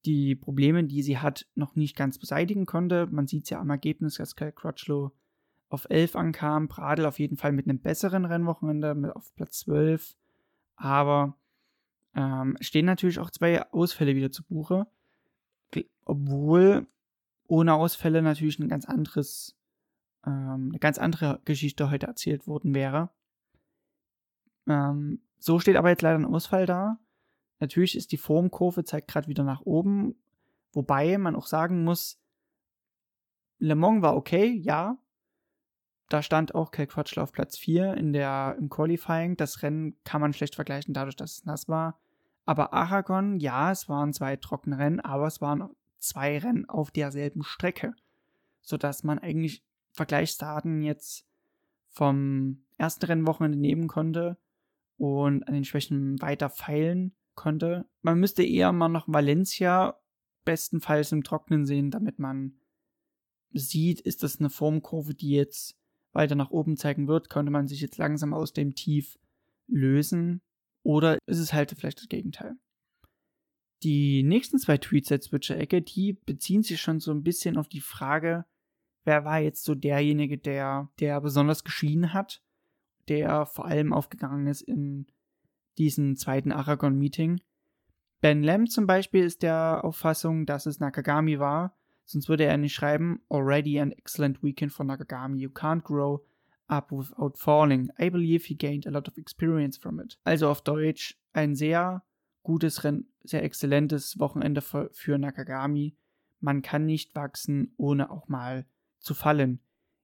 die 0.05 0.35
Probleme, 0.35 0.83
die 0.83 1.03
sie 1.03 1.19
hat, 1.19 1.47
noch 1.53 1.75
nicht 1.75 1.95
ganz 1.95 2.17
beseitigen 2.17 2.65
konnte. 2.65 3.07
Man 3.07 3.27
sieht 3.27 3.43
es 3.43 3.51
ja 3.51 3.59
am 3.59 3.69
Ergebnis, 3.69 4.15
dass 4.15 4.35
Cal 4.35 4.51
Crutchlow 4.51 5.11
auf 5.71 5.87
11 5.89 6.15
ankam, 6.15 6.67
Pradel 6.67 7.05
auf 7.05 7.19
jeden 7.19 7.37
Fall 7.37 7.51
mit 7.51 7.65
einem 7.65 7.79
besseren 7.79 8.25
Rennwochenende 8.25 9.15
auf 9.15 9.33
Platz 9.35 9.59
12. 9.59 10.15
Aber 10.75 11.37
ähm, 12.15 12.57
stehen 12.59 12.85
natürlich 12.85 13.19
auch 13.19 13.29
zwei 13.29 13.63
Ausfälle 13.71 14.15
wieder 14.15 14.31
zu 14.31 14.43
Buche, 14.43 14.87
obwohl 16.03 16.87
ohne 17.47 17.73
Ausfälle 17.73 18.21
natürlich 18.21 18.59
ein 18.59 18.67
ganz 18.67 18.85
anderes, 18.85 19.55
ähm, 20.25 20.69
eine 20.71 20.79
ganz 20.79 20.97
andere 20.97 21.39
Geschichte 21.45 21.89
heute 21.89 22.07
erzählt 22.07 22.47
worden 22.47 22.73
wäre. 22.73 23.09
Ähm, 24.67 25.21
so 25.39 25.59
steht 25.59 25.77
aber 25.77 25.89
jetzt 25.89 26.01
leider 26.01 26.19
ein 26.19 26.25
Ausfall 26.25 26.65
da. 26.65 26.99
Natürlich 27.59 27.95
ist 27.95 28.11
die 28.11 28.17
Formkurve 28.17 28.83
zeigt 28.83 29.07
gerade 29.07 29.27
wieder 29.27 29.43
nach 29.43 29.61
oben, 29.61 30.15
wobei 30.73 31.17
man 31.17 31.35
auch 31.35 31.45
sagen 31.45 31.83
muss, 31.83 32.19
Le 33.59 33.75
Mans 33.75 34.01
war 34.01 34.15
okay, 34.15 34.47
ja. 34.63 34.97
Da 36.11 36.21
stand 36.21 36.55
auch 36.55 36.71
Kel 36.71 36.87
Quatschler 36.87 37.23
auf 37.23 37.31
Platz 37.31 37.57
4 37.57 37.93
in 37.93 38.11
der, 38.11 38.57
im 38.59 38.67
Qualifying. 38.67 39.37
Das 39.37 39.63
Rennen 39.63 39.95
kann 40.03 40.19
man 40.19 40.33
schlecht 40.33 40.55
vergleichen, 40.55 40.93
dadurch, 40.93 41.15
dass 41.15 41.37
es 41.37 41.45
nass 41.45 41.69
war. 41.69 42.01
Aber 42.43 42.73
Aragon, 42.73 43.39
ja, 43.39 43.71
es 43.71 43.87
waren 43.87 44.11
zwei 44.11 44.35
trockene 44.35 44.77
Rennen, 44.77 44.99
aber 44.99 45.27
es 45.27 45.39
waren 45.39 45.69
zwei 45.99 46.37
Rennen 46.37 46.67
auf 46.67 46.91
derselben 46.91 47.43
Strecke. 47.43 47.93
Sodass 48.59 49.05
man 49.05 49.19
eigentlich 49.19 49.63
Vergleichsdaten 49.93 50.81
jetzt 50.81 51.25
vom 51.87 52.65
ersten 52.77 53.05
Rennwochenende 53.05 53.57
nehmen 53.57 53.87
konnte 53.87 54.37
und 54.97 55.47
an 55.47 55.53
den 55.53 55.63
Schwächen 55.63 56.21
weiter 56.21 56.49
feilen 56.49 57.15
konnte. 57.35 57.85
Man 58.01 58.19
müsste 58.19 58.43
eher 58.43 58.73
mal 58.73 58.89
noch 58.89 59.07
Valencia 59.07 59.97
bestenfalls 60.43 61.13
im 61.13 61.23
Trocknen 61.23 61.65
sehen, 61.65 61.89
damit 61.89 62.19
man 62.19 62.59
sieht, 63.53 64.01
ist 64.01 64.23
das 64.23 64.39
eine 64.39 64.49
Formkurve, 64.49 65.13
die 65.13 65.31
jetzt 65.31 65.77
weiter 66.13 66.35
nach 66.35 66.51
oben 66.51 66.77
zeigen 66.77 67.07
wird, 67.07 67.29
könnte 67.29 67.51
man 67.51 67.67
sich 67.67 67.81
jetzt 67.81 67.97
langsam 67.97 68.33
aus 68.33 68.53
dem 68.53 68.75
Tief 68.75 69.17
lösen 69.67 70.41
oder 70.83 71.17
ist 71.25 71.39
es 71.39 71.53
halt 71.53 71.71
vielleicht 71.71 71.99
das 71.99 72.09
Gegenteil? 72.09 72.55
Die 73.83 74.23
nächsten 74.23 74.59
zwei 74.59 74.77
Tweets 74.77 75.09
der 75.09 75.21
Zwitscher-Ecke, 75.21 75.81
die 75.81 76.13
beziehen 76.13 76.61
sich 76.61 76.79
schon 76.79 76.99
so 76.99 77.11
ein 77.11 77.23
bisschen 77.23 77.57
auf 77.57 77.67
die 77.67 77.81
Frage, 77.81 78.45
wer 79.05 79.25
war 79.25 79.39
jetzt 79.39 79.63
so 79.63 79.73
derjenige, 79.73 80.37
der, 80.37 80.91
der 80.99 81.19
besonders 81.21 81.63
geschieden 81.63 82.13
hat, 82.13 82.43
der 83.07 83.45
vor 83.47 83.65
allem 83.65 83.93
aufgegangen 83.93 84.47
ist 84.47 84.61
in 84.61 85.07
diesem 85.77 86.15
zweiten 86.15 86.51
Aragon-Meeting. 86.51 87.41
Ben 88.21 88.43
Lam 88.43 88.67
zum 88.67 88.85
Beispiel 88.85 89.23
ist 89.23 89.41
der 89.41 89.83
Auffassung, 89.83 90.45
dass 90.45 90.67
es 90.67 90.79
Nakagami 90.79 91.39
war, 91.39 91.75
sonst 92.11 92.29
würde 92.29 92.45
er 92.45 92.57
nicht 92.57 92.73
schreiben, 92.73 93.21
already 93.29 93.79
an 93.79 93.91
excellent 93.91 94.43
weekend 94.43 94.71
for 94.71 94.85
Nakagami, 94.85 95.39
you 95.39 95.49
can't 95.49 95.83
grow 95.83 96.23
up 96.67 96.91
without 96.91 97.37
falling. 97.37 97.89
I 97.99 98.09
believe 98.09 98.45
he 98.45 98.55
gained 98.55 98.87
a 98.87 98.89
lot 98.89 99.07
of 99.07 99.17
experience 99.17 99.77
from 99.77 99.99
it. 99.99 100.17
Also 100.23 100.49
auf 100.49 100.61
Deutsch 100.61 101.17
ein 101.33 101.55
sehr 101.55 102.03
gutes, 102.43 102.81
sehr 103.23 103.43
exzellentes 103.43 104.17
Wochenende 104.19 104.61
für, 104.61 105.17
Nakagami. 105.17 105.95
Man 106.39 106.61
kann 106.61 106.85
nicht 106.85 107.13
wachsen, 107.15 107.73
ohne 107.77 108.09
auch 108.09 108.27
mal 108.27 108.65
zu 108.99 109.13
fallen. 109.13 109.59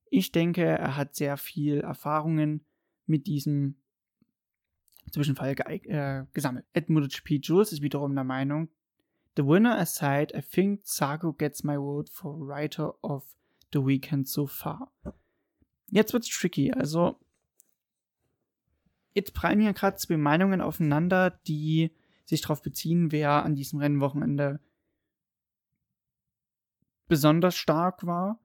Ich 0.10 0.32
denke, 0.32 0.64
er 0.64 0.96
hat 0.96 1.16
sehr 1.16 1.38
viel 1.38 1.80
Erfahrungen 1.80 2.64
mit 3.08 3.28
diesem 3.28 3.76
Zwischenfall 5.12 5.56
äh, 5.66 6.26
gesammelt. 6.34 6.66
Edmund 6.74 7.24
P. 7.24 7.40
Jules 7.42 7.72
ist 7.72 7.82
wiederum 7.82 8.14
der 8.14 8.24
Meinung, 8.24 8.70
The 9.38 9.46
winner 9.46 9.78
aside, 9.78 10.34
I 10.36 10.42
think 10.42 10.82
Sago 10.84 11.32
gets 11.32 11.64
my 11.64 11.78
vote 11.78 12.10
for 12.10 12.36
Writer 12.40 12.96
of 13.04 13.24
the 13.72 13.86
Weekend 13.86 14.28
so 14.28 14.48
far. 14.48 14.92
Jetzt 15.90 16.12
wird's 16.12 16.28
tricky, 16.28 16.72
also 16.72 17.20
jetzt 19.14 19.36
prallen 19.36 19.62
hier 19.62 19.74
gerade 19.74 19.98
zwei 19.98 20.18
Meinungen 20.18 20.60
aufeinander, 20.60 21.40
die 21.48 21.92
sich 22.26 22.42
darauf 22.42 22.64
beziehen, 22.64 23.12
wer 23.12 23.44
an 23.44 23.54
diesem 23.54 23.80
Rennwochenende 23.80 24.60
besonders 27.08 27.56
stark 27.56 28.08
war. 28.08 28.40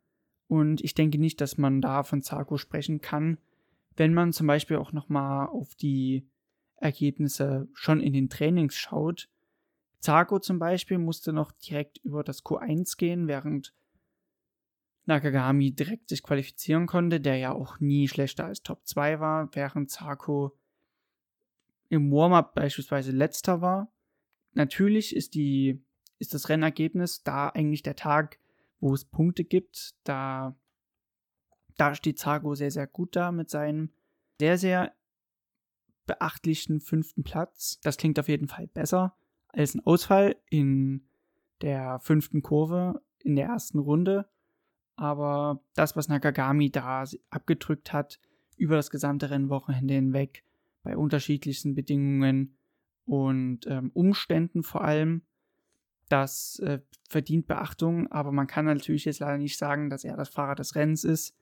Und 0.47 0.83
ich 0.83 0.93
denke 0.93 1.19
nicht, 1.19 1.41
dass 1.41 1.57
man 1.57 1.81
da 1.81 2.03
von 2.03 2.21
Zarko 2.21 2.59
sprechen 2.59 3.01
kann, 3.01 3.39
wenn 3.97 4.13
man 4.13 4.35
zum 4.35 4.47
Beispiel 4.47 4.77
auch 4.77 4.93
nochmal 4.93 5.49
auf 5.49 5.75
die 5.75 6.29
Ergebnisse 6.77 7.69
schon 7.73 8.01
in 8.01 8.13
den 8.13 8.29
Trainings 8.29 8.75
schaut. 8.75 9.31
Zarko 10.03 10.41
zum 10.41 10.59
Beispiel 10.59 10.99
musste 10.99 11.33
noch 11.33 11.53
direkt 11.53 11.99
über 11.99 12.25
das 12.25 12.45
Q1 12.45 12.97
gehen, 12.97 13.29
während 13.29 13.73
Nakagami 15.07 15.71
direkt 15.71 16.09
sich 16.09 16.25
qualifizieren 16.25 16.87
konnte, 16.87 17.21
der 17.21 17.37
ja 17.37 17.53
auch 17.53 17.79
nie 17.79 18.09
schlechter 18.09 18.47
als 18.47 18.63
Top 18.63 18.85
2 18.85 19.21
war, 19.21 19.55
während 19.55 19.93
Zarko 19.93 20.59
im 21.89 22.11
Warm-up 22.11 22.55
beispielsweise 22.57 23.13
letzter 23.13 23.61
war. 23.61 23.93
Natürlich 24.55 25.15
ist 25.15 25.35
die 25.35 25.85
ist 26.19 26.35
das 26.35 26.49
Rennergebnis 26.49 27.23
da 27.23 27.49
eigentlich 27.49 27.83
der 27.83 27.97
Tag, 27.97 28.39
wo 28.81 28.95
es 28.95 29.05
Punkte 29.05 29.45
gibt. 29.45 29.95
Da 30.03 30.57
da 31.77 31.95
steht 31.95 32.19
Zarko 32.19 32.57
sehr 32.57 32.73
sehr 32.73 32.89
gut 32.89 33.15
da 33.15 33.31
mit 33.31 33.51
seinem 33.51 33.91
sehr 34.41 34.59
sehr 34.59 34.97
beachtlichen 36.07 36.81
fünften 36.81 37.23
Platz. 37.23 37.79
Das 37.83 37.99
klingt 37.99 38.19
auf 38.19 38.29
jeden 38.29 38.49
Fall 38.49 38.67
besser 38.67 39.17
als 39.53 39.75
ein 39.75 39.87
Ausfall 39.87 40.37
in 40.51 41.07
der 41.61 42.01
fünften 42.01 42.43
Kurve 42.43 43.03
in 43.21 43.37
der 43.37 43.47
ersten 43.47 43.79
Runde. 43.79 44.29
Aber 44.97 45.63
das, 45.75 45.97
was 45.97 46.09
Nakagami 46.09 46.71
da 46.71 47.05
abgedrückt 47.31 47.93
hat, 47.93 48.21
über 48.57 48.77
das 48.77 48.91
gesamte 48.91 49.31
Rennwochenende 49.31 49.95
hinweg, 49.95 50.45
bei 50.83 50.97
unterschiedlichsten 50.97 51.75
Bedingungen 51.75 52.57
und 53.05 53.67
ähm, 53.67 53.91
Umständen 53.95 54.63
vor 54.63 54.83
allem. 54.83 55.23
Das 56.09 56.59
äh, 56.59 56.81
verdient 57.09 57.47
Beachtung, 57.47 58.11
aber 58.13 58.33
man 58.33 58.47
kann 58.47 58.67
natürlich 58.67 59.07
jetzt 59.07 59.21
leider 59.21 59.39
nicht 59.39 59.57
sagen, 59.57 59.89
dass 59.89 60.05
er 60.05 60.17
das 60.17 60.29
Fahrer 60.29 60.55
des 60.55 60.75
Rennens 60.75 61.05
ist. 61.05 61.35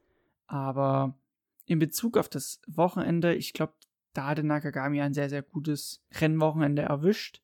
Aber 0.46 1.18
in 1.66 1.78
Bezug 1.78 2.16
auf 2.16 2.28
das 2.28 2.60
Wochenende, 2.66 3.34
ich 3.34 3.52
glaube, 3.52 3.74
da 4.12 4.26
hatte 4.26 4.44
Nakagami 4.44 5.00
ein 5.00 5.14
sehr, 5.14 5.28
sehr 5.28 5.42
gutes 5.42 6.04
Rennwochenende 6.20 6.82
erwischt. 6.82 7.42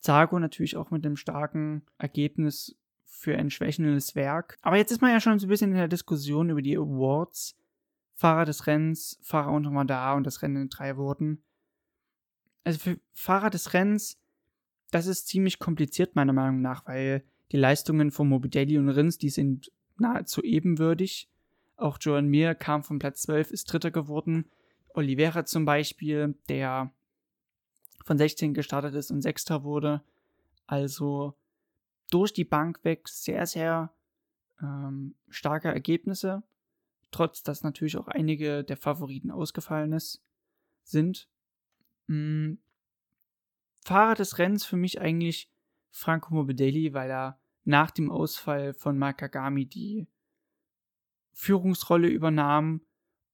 Zago 0.00 0.38
natürlich 0.38 0.76
auch 0.76 0.90
mit 0.90 1.04
einem 1.04 1.16
starken 1.16 1.82
Ergebnis 1.98 2.76
für 3.04 3.36
ein 3.36 3.50
schwächendes 3.50 4.14
Werk. 4.14 4.58
Aber 4.62 4.76
jetzt 4.76 4.92
ist 4.92 5.02
man 5.02 5.10
ja 5.10 5.20
schon 5.20 5.38
so 5.38 5.46
ein 5.46 5.48
bisschen 5.48 5.70
in 5.70 5.76
der 5.76 5.88
Diskussion 5.88 6.50
über 6.50 6.62
die 6.62 6.76
Awards. 6.76 7.56
Fahrer 8.14 8.44
des 8.44 8.66
Rennens, 8.66 9.18
Fahrer 9.22 9.52
unter 9.52 9.70
Radar 9.70 10.16
und 10.16 10.24
das 10.24 10.42
Rennen 10.42 10.62
in 10.62 10.68
drei 10.68 10.96
Worten. 10.96 11.42
Also 12.64 12.80
für 12.80 13.00
Fahrer 13.12 13.48
des 13.48 13.74
Rennens, 13.74 14.18
das 14.90 15.06
ist 15.06 15.28
ziemlich 15.28 15.60
kompliziert 15.60 16.16
meiner 16.16 16.32
Meinung 16.32 16.60
nach, 16.60 16.84
weil 16.86 17.22
die 17.52 17.56
Leistungen 17.56 18.10
von 18.10 18.28
Morbidelli 18.28 18.76
und 18.76 18.88
Rins, 18.88 19.18
die 19.18 19.30
sind 19.30 19.70
nahezu 19.98 20.42
ebenwürdig. 20.42 21.30
Auch 21.76 21.98
Joan 22.00 22.26
Mir 22.26 22.56
kam 22.56 22.82
von 22.82 22.98
Platz 22.98 23.22
12, 23.22 23.52
ist 23.52 23.72
Dritter 23.72 23.92
geworden. 23.92 24.50
Oliveira 24.88 25.44
zum 25.44 25.64
Beispiel, 25.64 26.34
der 26.48 26.92
von 28.08 28.18
16 28.18 28.54
gestartet 28.54 28.94
ist 28.94 29.10
und 29.10 29.22
Sechster 29.22 29.62
wurde. 29.62 30.02
Also 30.66 31.34
durch 32.10 32.32
die 32.32 32.44
Bank 32.44 32.82
weg 32.82 33.08
sehr, 33.08 33.46
sehr 33.46 33.92
ähm, 34.60 35.14
starke 35.28 35.68
Ergebnisse 35.68 36.42
trotz 37.10 37.42
dass 37.42 37.62
natürlich 37.62 37.96
auch 37.96 38.08
einige 38.08 38.64
der 38.64 38.76
Favoriten 38.76 39.30
ausgefallen 39.30 39.92
ist, 39.92 40.22
sind. 40.82 41.28
Mh, 42.06 42.56
Fahrer 43.84 44.14
des 44.14 44.38
Rennens 44.38 44.64
für 44.64 44.76
mich 44.76 45.00
eigentlich 45.00 45.50
Franco 45.90 46.34
Morbidelli, 46.34 46.92
weil 46.92 47.10
er 47.10 47.40
nach 47.64 47.90
dem 47.90 48.10
Ausfall 48.10 48.74
von 48.74 48.98
Makagami 48.98 49.66
die 49.66 50.06
Führungsrolle 51.32 52.08
übernahm 52.08 52.82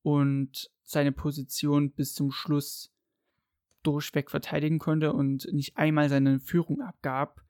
und 0.03 0.71
seine 0.83 1.13
Position 1.13 1.91
bis 1.93 2.15
zum 2.15 2.31
Schluss 2.31 2.94
durchweg 3.87 4.31
verteidigen 4.31 4.79
konnte 4.79 5.13
und 5.13 5.47
nicht 5.53 5.77
einmal 5.77 6.09
seine 6.09 6.41
Führung 6.41 6.81
abgab. 6.81 7.43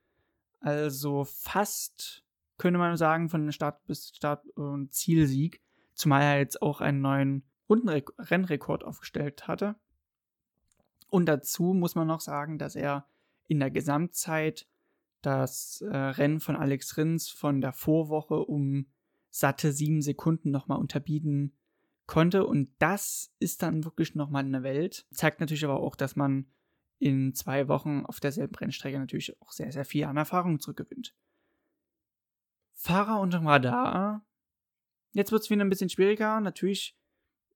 Also 0.59 1.25
fast, 1.25 2.23
könnte 2.57 2.77
man 2.77 2.97
sagen, 2.97 3.29
von 3.29 3.51
Start 3.51 3.85
bis 3.87 4.09
Start 4.15 4.47
und 4.49 4.93
Zielsieg. 4.93 5.61
Zumal 5.93 6.21
er 6.21 6.37
jetzt 6.37 6.61
auch 6.61 6.81
einen 6.81 7.01
neuen 7.01 7.43
Rundenrennrekord 7.69 8.83
aufgestellt 8.83 9.47
hatte. 9.47 9.75
Und 11.09 11.27
dazu 11.27 11.73
muss 11.73 11.95
man 11.95 12.07
noch 12.07 12.19
sagen, 12.19 12.57
dass 12.57 12.75
er 12.75 13.07
in 13.47 13.59
der 13.59 13.71
Gesamtzeit 13.71 14.67
das 15.21 15.81
äh, 15.81 15.95
Rennen 15.95 16.39
von 16.39 16.55
Alex 16.55 16.97
Rins 16.97 17.29
von 17.29 17.61
der 17.61 17.73
Vorwoche 17.73 18.35
um 18.45 18.87
satte 19.29 19.71
sieben 19.71 20.01
Sekunden 20.01 20.51
nochmal 20.51 20.77
unterbieten 20.77 21.53
konnte. 22.07 22.45
Und 22.45 22.69
das 22.79 23.33
ist 23.39 23.61
dann 23.61 23.83
wirklich 23.83 24.15
nochmal 24.15 24.45
eine 24.45 24.63
Welt. 24.63 25.05
Zeigt 25.11 25.39
natürlich 25.39 25.65
aber 25.65 25.79
auch, 25.79 25.95
dass 25.95 26.15
man 26.15 26.47
in 26.99 27.33
zwei 27.33 27.67
Wochen 27.67 28.05
auf 28.05 28.19
derselben 28.19 28.55
Rennstrecke 28.55 28.99
natürlich 28.99 29.39
auch 29.41 29.51
sehr, 29.51 29.71
sehr 29.71 29.85
viel 29.85 30.05
an 30.05 30.17
Erfahrung 30.17 30.59
zurückgewinnt. 30.59 31.13
Fahrer 32.73 33.19
unterm 33.19 33.47
Radar 33.47 34.25
Jetzt 35.15 35.31
wird 35.31 35.43
es 35.43 35.49
wieder 35.49 35.63
ein 35.63 35.69
bisschen 35.69 35.89
schwieriger. 35.89 36.41
Natürlich, 36.41 36.93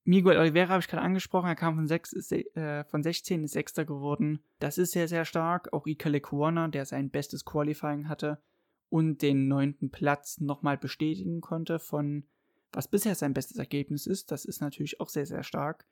Miguel 0.05 0.37
Oliveira 0.37 0.69
habe 0.69 0.79
ich 0.79 0.87
gerade 0.87 1.03
angesprochen. 1.03 1.47
Er 1.47 1.57
kam 1.57 1.75
von, 1.75 1.87
6, 1.87 2.13
ist, 2.13 2.31
äh, 2.31 2.85
von 2.85 3.03
16 3.03 3.43
ist 3.43 3.51
Sechster 3.51 3.83
geworden. 3.83 4.39
Das 4.59 4.77
ist 4.77 4.93
sehr, 4.93 5.09
sehr 5.09 5.25
stark. 5.25 5.73
Auch 5.73 5.85
Ika 5.85 6.07
Lecuona, 6.07 6.69
der 6.69 6.85
sein 6.85 7.09
bestes 7.09 7.43
Qualifying 7.43 8.07
hatte 8.07 8.41
und 8.87 9.21
den 9.21 9.49
neunten 9.49 9.91
Platz 9.91 10.39
nochmal 10.39 10.77
bestätigen 10.77 11.41
konnte 11.41 11.79
von 11.79 12.23
was 12.71 12.87
bisher 12.87 13.15
sein 13.15 13.33
bestes 13.33 13.57
Ergebnis 13.57 14.05
ist. 14.05 14.31
Das 14.31 14.45
ist 14.45 14.61
natürlich 14.61 14.99
auch 14.99 15.09
sehr, 15.09 15.25
sehr 15.25 15.43
stark. 15.43 15.85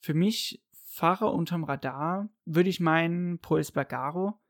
Für 0.00 0.14
mich 0.14 0.62
Fahrer 0.72 1.32
unterm 1.32 1.64
Radar 1.64 2.28
würde 2.44 2.70
ich 2.70 2.80
meinen 2.80 3.38
Paul 3.38 3.62
Spargaro, 3.62 4.40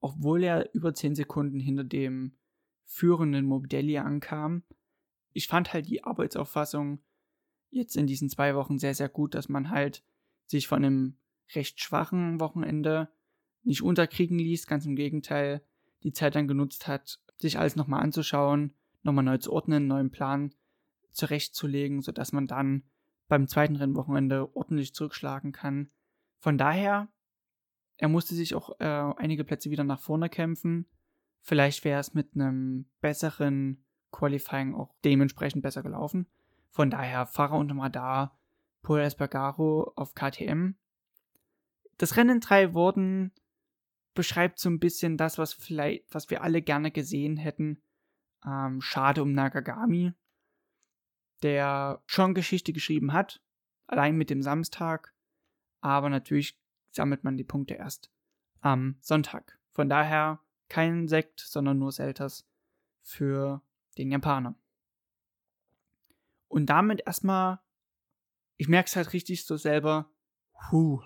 obwohl 0.00 0.42
er 0.42 0.74
über 0.74 0.92
10 0.92 1.14
Sekunden 1.14 1.60
hinter 1.60 1.84
dem 1.84 2.36
führenden 2.84 3.46
Mobidelli 3.46 3.98
ankam, 3.98 4.64
ich 5.32 5.48
fand 5.48 5.72
halt 5.72 5.88
die 5.88 6.04
Arbeitsauffassung 6.04 7.02
jetzt 7.70 7.96
in 7.96 8.06
diesen 8.06 8.30
zwei 8.30 8.54
Wochen 8.54 8.78
sehr, 8.78 8.94
sehr 8.94 9.08
gut, 9.08 9.34
dass 9.34 9.48
man 9.48 9.70
halt 9.70 10.04
sich 10.46 10.68
von 10.68 10.84
einem 10.84 11.18
recht 11.54 11.80
schwachen 11.80 12.40
Wochenende 12.40 13.08
nicht 13.62 13.82
unterkriegen 13.82 14.38
ließ, 14.38 14.66
ganz 14.66 14.86
im 14.86 14.94
Gegenteil, 14.94 15.66
die 16.02 16.12
Zeit 16.12 16.34
dann 16.36 16.46
genutzt 16.46 16.86
hat, 16.86 17.20
sich 17.38 17.58
alles 17.58 17.76
nochmal 17.76 18.02
anzuschauen, 18.02 18.74
nochmal 19.02 19.24
neu 19.24 19.38
zu 19.38 19.52
ordnen, 19.52 19.76
einen 19.76 19.86
neuen 19.86 20.10
Plan 20.10 20.54
zurechtzulegen, 21.14 22.02
sodass 22.02 22.32
man 22.32 22.46
dann 22.46 22.84
beim 23.28 23.48
zweiten 23.48 23.76
Rennwochenende 23.76 24.54
ordentlich 24.54 24.94
zurückschlagen 24.94 25.52
kann. 25.52 25.90
Von 26.38 26.58
daher, 26.58 27.08
er 27.96 28.08
musste 28.08 28.34
sich 28.34 28.54
auch 28.54 28.78
äh, 28.80 28.84
einige 28.84 29.44
Plätze 29.44 29.70
wieder 29.70 29.84
nach 29.84 30.00
vorne 30.00 30.28
kämpfen. 30.28 30.86
Vielleicht 31.40 31.84
wäre 31.84 32.00
es 32.00 32.14
mit 32.14 32.34
einem 32.34 32.86
besseren 33.00 33.84
Qualifying 34.12 34.74
auch 34.74 34.94
dementsprechend 35.04 35.62
besser 35.62 35.82
gelaufen. 35.82 36.26
Von 36.70 36.90
daher 36.90 37.26
Fahrer 37.26 37.56
unterm 37.56 37.80
Radar, 37.80 38.38
Paul 38.82 39.00
Espargaro 39.00 39.92
auf 39.96 40.14
KTM. 40.14 40.74
Das 41.98 42.16
Rennen 42.16 42.36
in 42.36 42.40
drei 42.40 42.74
Worten 42.74 43.32
beschreibt 44.14 44.58
so 44.58 44.68
ein 44.68 44.78
bisschen 44.78 45.16
das, 45.16 45.38
was 45.38 45.52
vielleicht, 45.52 46.04
was 46.12 46.30
wir 46.30 46.42
alle 46.42 46.62
gerne 46.62 46.90
gesehen 46.90 47.36
hätten. 47.36 47.82
Ähm, 48.44 48.80
schade 48.80 49.22
um 49.22 49.32
Nakagami, 49.32 50.12
der 51.44 52.02
schon 52.06 52.34
Geschichte 52.34 52.72
geschrieben 52.72 53.12
hat, 53.12 53.40
allein 53.86 54.16
mit 54.16 54.30
dem 54.30 54.42
Samstag, 54.42 55.14
aber 55.80 56.08
natürlich 56.08 56.58
sammelt 56.90 57.22
man 57.22 57.36
die 57.36 57.44
Punkte 57.44 57.74
erst 57.74 58.10
am 58.60 58.96
Sonntag. 59.00 59.58
Von 59.72 59.90
daher 59.90 60.40
kein 60.68 61.06
Sekt, 61.06 61.40
sondern 61.40 61.78
nur 61.78 61.92
Selters 61.92 62.48
für 63.02 63.62
den 63.98 64.10
Japaner. 64.10 64.54
Und 66.48 66.66
damit 66.66 67.02
erstmal, 67.06 67.60
ich 68.56 68.68
merke 68.68 68.88
es 68.88 68.96
halt 68.96 69.12
richtig 69.12 69.44
so 69.44 69.56
selber, 69.56 70.10
huh. 70.70 71.02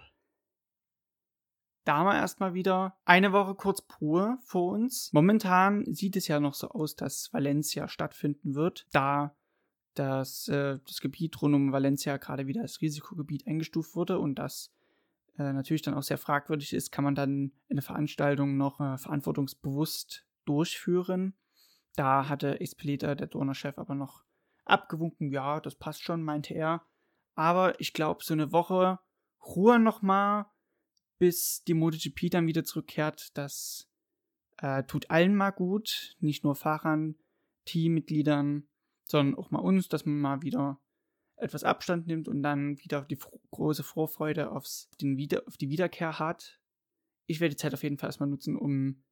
Da 1.84 1.96
haben 1.96 2.06
wir 2.06 2.16
erstmal 2.16 2.54
wieder 2.54 2.96
eine 3.04 3.32
Woche 3.32 3.54
kurz 3.54 3.82
Ruhe 4.00 4.38
vor 4.42 4.74
uns. 4.74 5.10
Momentan 5.12 5.92
sieht 5.92 6.16
es 6.16 6.28
ja 6.28 6.38
noch 6.38 6.54
so 6.54 6.68
aus, 6.68 6.94
dass 6.94 7.32
Valencia 7.32 7.88
stattfinden 7.88 8.54
wird, 8.54 8.86
da 8.92 9.34
das, 9.98 10.48
äh, 10.48 10.78
das 10.86 11.00
Gebiet 11.00 11.40
rund 11.42 11.54
um 11.54 11.72
Valencia 11.72 12.16
gerade 12.16 12.46
wieder 12.46 12.62
als 12.62 12.80
Risikogebiet 12.80 13.46
eingestuft 13.46 13.94
wurde 13.94 14.18
und 14.18 14.36
das 14.36 14.72
äh, 15.38 15.52
natürlich 15.52 15.82
dann 15.82 15.94
auch 15.94 16.02
sehr 16.02 16.18
fragwürdig 16.18 16.72
ist, 16.72 16.90
kann 16.90 17.04
man 17.04 17.14
dann 17.14 17.52
eine 17.70 17.82
Veranstaltung 17.82 18.56
noch 18.56 18.80
äh, 18.80 18.98
verantwortungsbewusst 18.98 20.26
durchführen. 20.44 21.34
Da 21.96 22.28
hatte 22.28 22.60
Espelita, 22.60 23.14
der 23.14 23.26
Donnerchef, 23.26 23.78
aber 23.78 23.94
noch 23.94 24.24
abgewunken, 24.64 25.32
ja, 25.32 25.60
das 25.60 25.74
passt 25.74 26.02
schon, 26.02 26.22
meinte 26.22 26.54
er. 26.54 26.82
Aber 27.34 27.80
ich 27.80 27.92
glaube, 27.92 28.24
so 28.24 28.34
eine 28.34 28.52
Woche 28.52 28.98
Ruhe 29.44 29.78
nochmal, 29.78 30.46
bis 31.18 31.64
die 31.64 31.74
MotoGP 31.74 32.30
dann 32.30 32.46
wieder 32.46 32.64
zurückkehrt, 32.64 33.36
das 33.36 33.88
äh, 34.58 34.84
tut 34.84 35.10
allen 35.10 35.34
mal 35.34 35.50
gut. 35.50 36.16
Nicht 36.20 36.44
nur 36.44 36.54
Fahrern, 36.54 37.16
Teammitgliedern, 37.64 38.68
sondern 39.10 39.36
auch 39.36 39.50
mal 39.50 39.60
uns, 39.60 39.88
dass 39.88 40.06
man 40.06 40.20
mal 40.20 40.42
wieder 40.42 40.80
etwas 41.36 41.64
Abstand 41.64 42.06
nimmt 42.06 42.28
und 42.28 42.42
dann 42.42 42.78
wieder 42.78 43.02
die 43.02 43.18
große 43.50 43.82
Vorfreude 43.82 44.50
aufs, 44.50 44.90
den 45.00 45.16
wieder 45.16 45.42
auf 45.46 45.56
die 45.56 45.70
Wiederkehr 45.70 46.18
hat. 46.18 46.60
Ich 47.26 47.40
werde 47.40 47.54
die 47.54 47.60
Zeit 47.60 47.74
auf 47.74 47.82
jeden 47.82 47.98
Fall 47.98 48.08
erstmal 48.08 48.28
nutzen, 48.28 48.56
um 48.56 49.02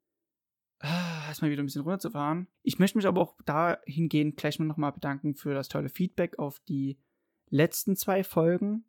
ah, 0.81 1.27
erstmal 1.29 1.51
wieder 1.51 1.63
ein 1.63 1.67
bisschen 1.67 1.83
runterzufahren. 1.83 2.49
Ich 2.63 2.79
möchte 2.79 2.99
mich 2.99 3.07
aber 3.07 3.21
auch 3.21 3.37
dahingehend 3.45 4.37
gleich 4.37 4.59
mal 4.59 4.65
nochmal 4.67 4.93
bedanken 4.93 5.35
für 5.35 5.55
das 5.55 5.69
tolle 5.69 5.89
Feedback 5.89 6.39
auf 6.39 6.61
die 6.61 6.99
letzten 7.49 7.97
zwei 7.97 8.25
Folgen. 8.25 8.85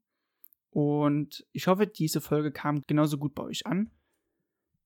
Und 0.69 1.45
ich 1.51 1.67
hoffe, 1.67 1.87
diese 1.87 2.21
Folge 2.21 2.51
kam 2.51 2.81
genauso 2.81 3.17
gut 3.17 3.35
bei 3.35 3.43
euch 3.43 3.65
an. 3.65 3.91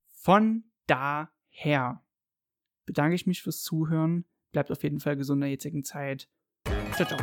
Von 0.07 0.65
daher 0.87 2.03
bedanke 2.85 3.15
ich 3.15 3.25
mich 3.25 3.41
fürs 3.41 3.61
Zuhören. 3.61 4.25
Bleibt 4.51 4.71
auf 4.71 4.83
jeden 4.83 4.99
Fall 4.99 5.15
gesund 5.15 5.37
in 5.37 5.41
der 5.41 5.49
jetzigen 5.51 5.83
Zeit. 5.83 6.27
Ciao, 6.95 7.07
ciao. 7.07 7.19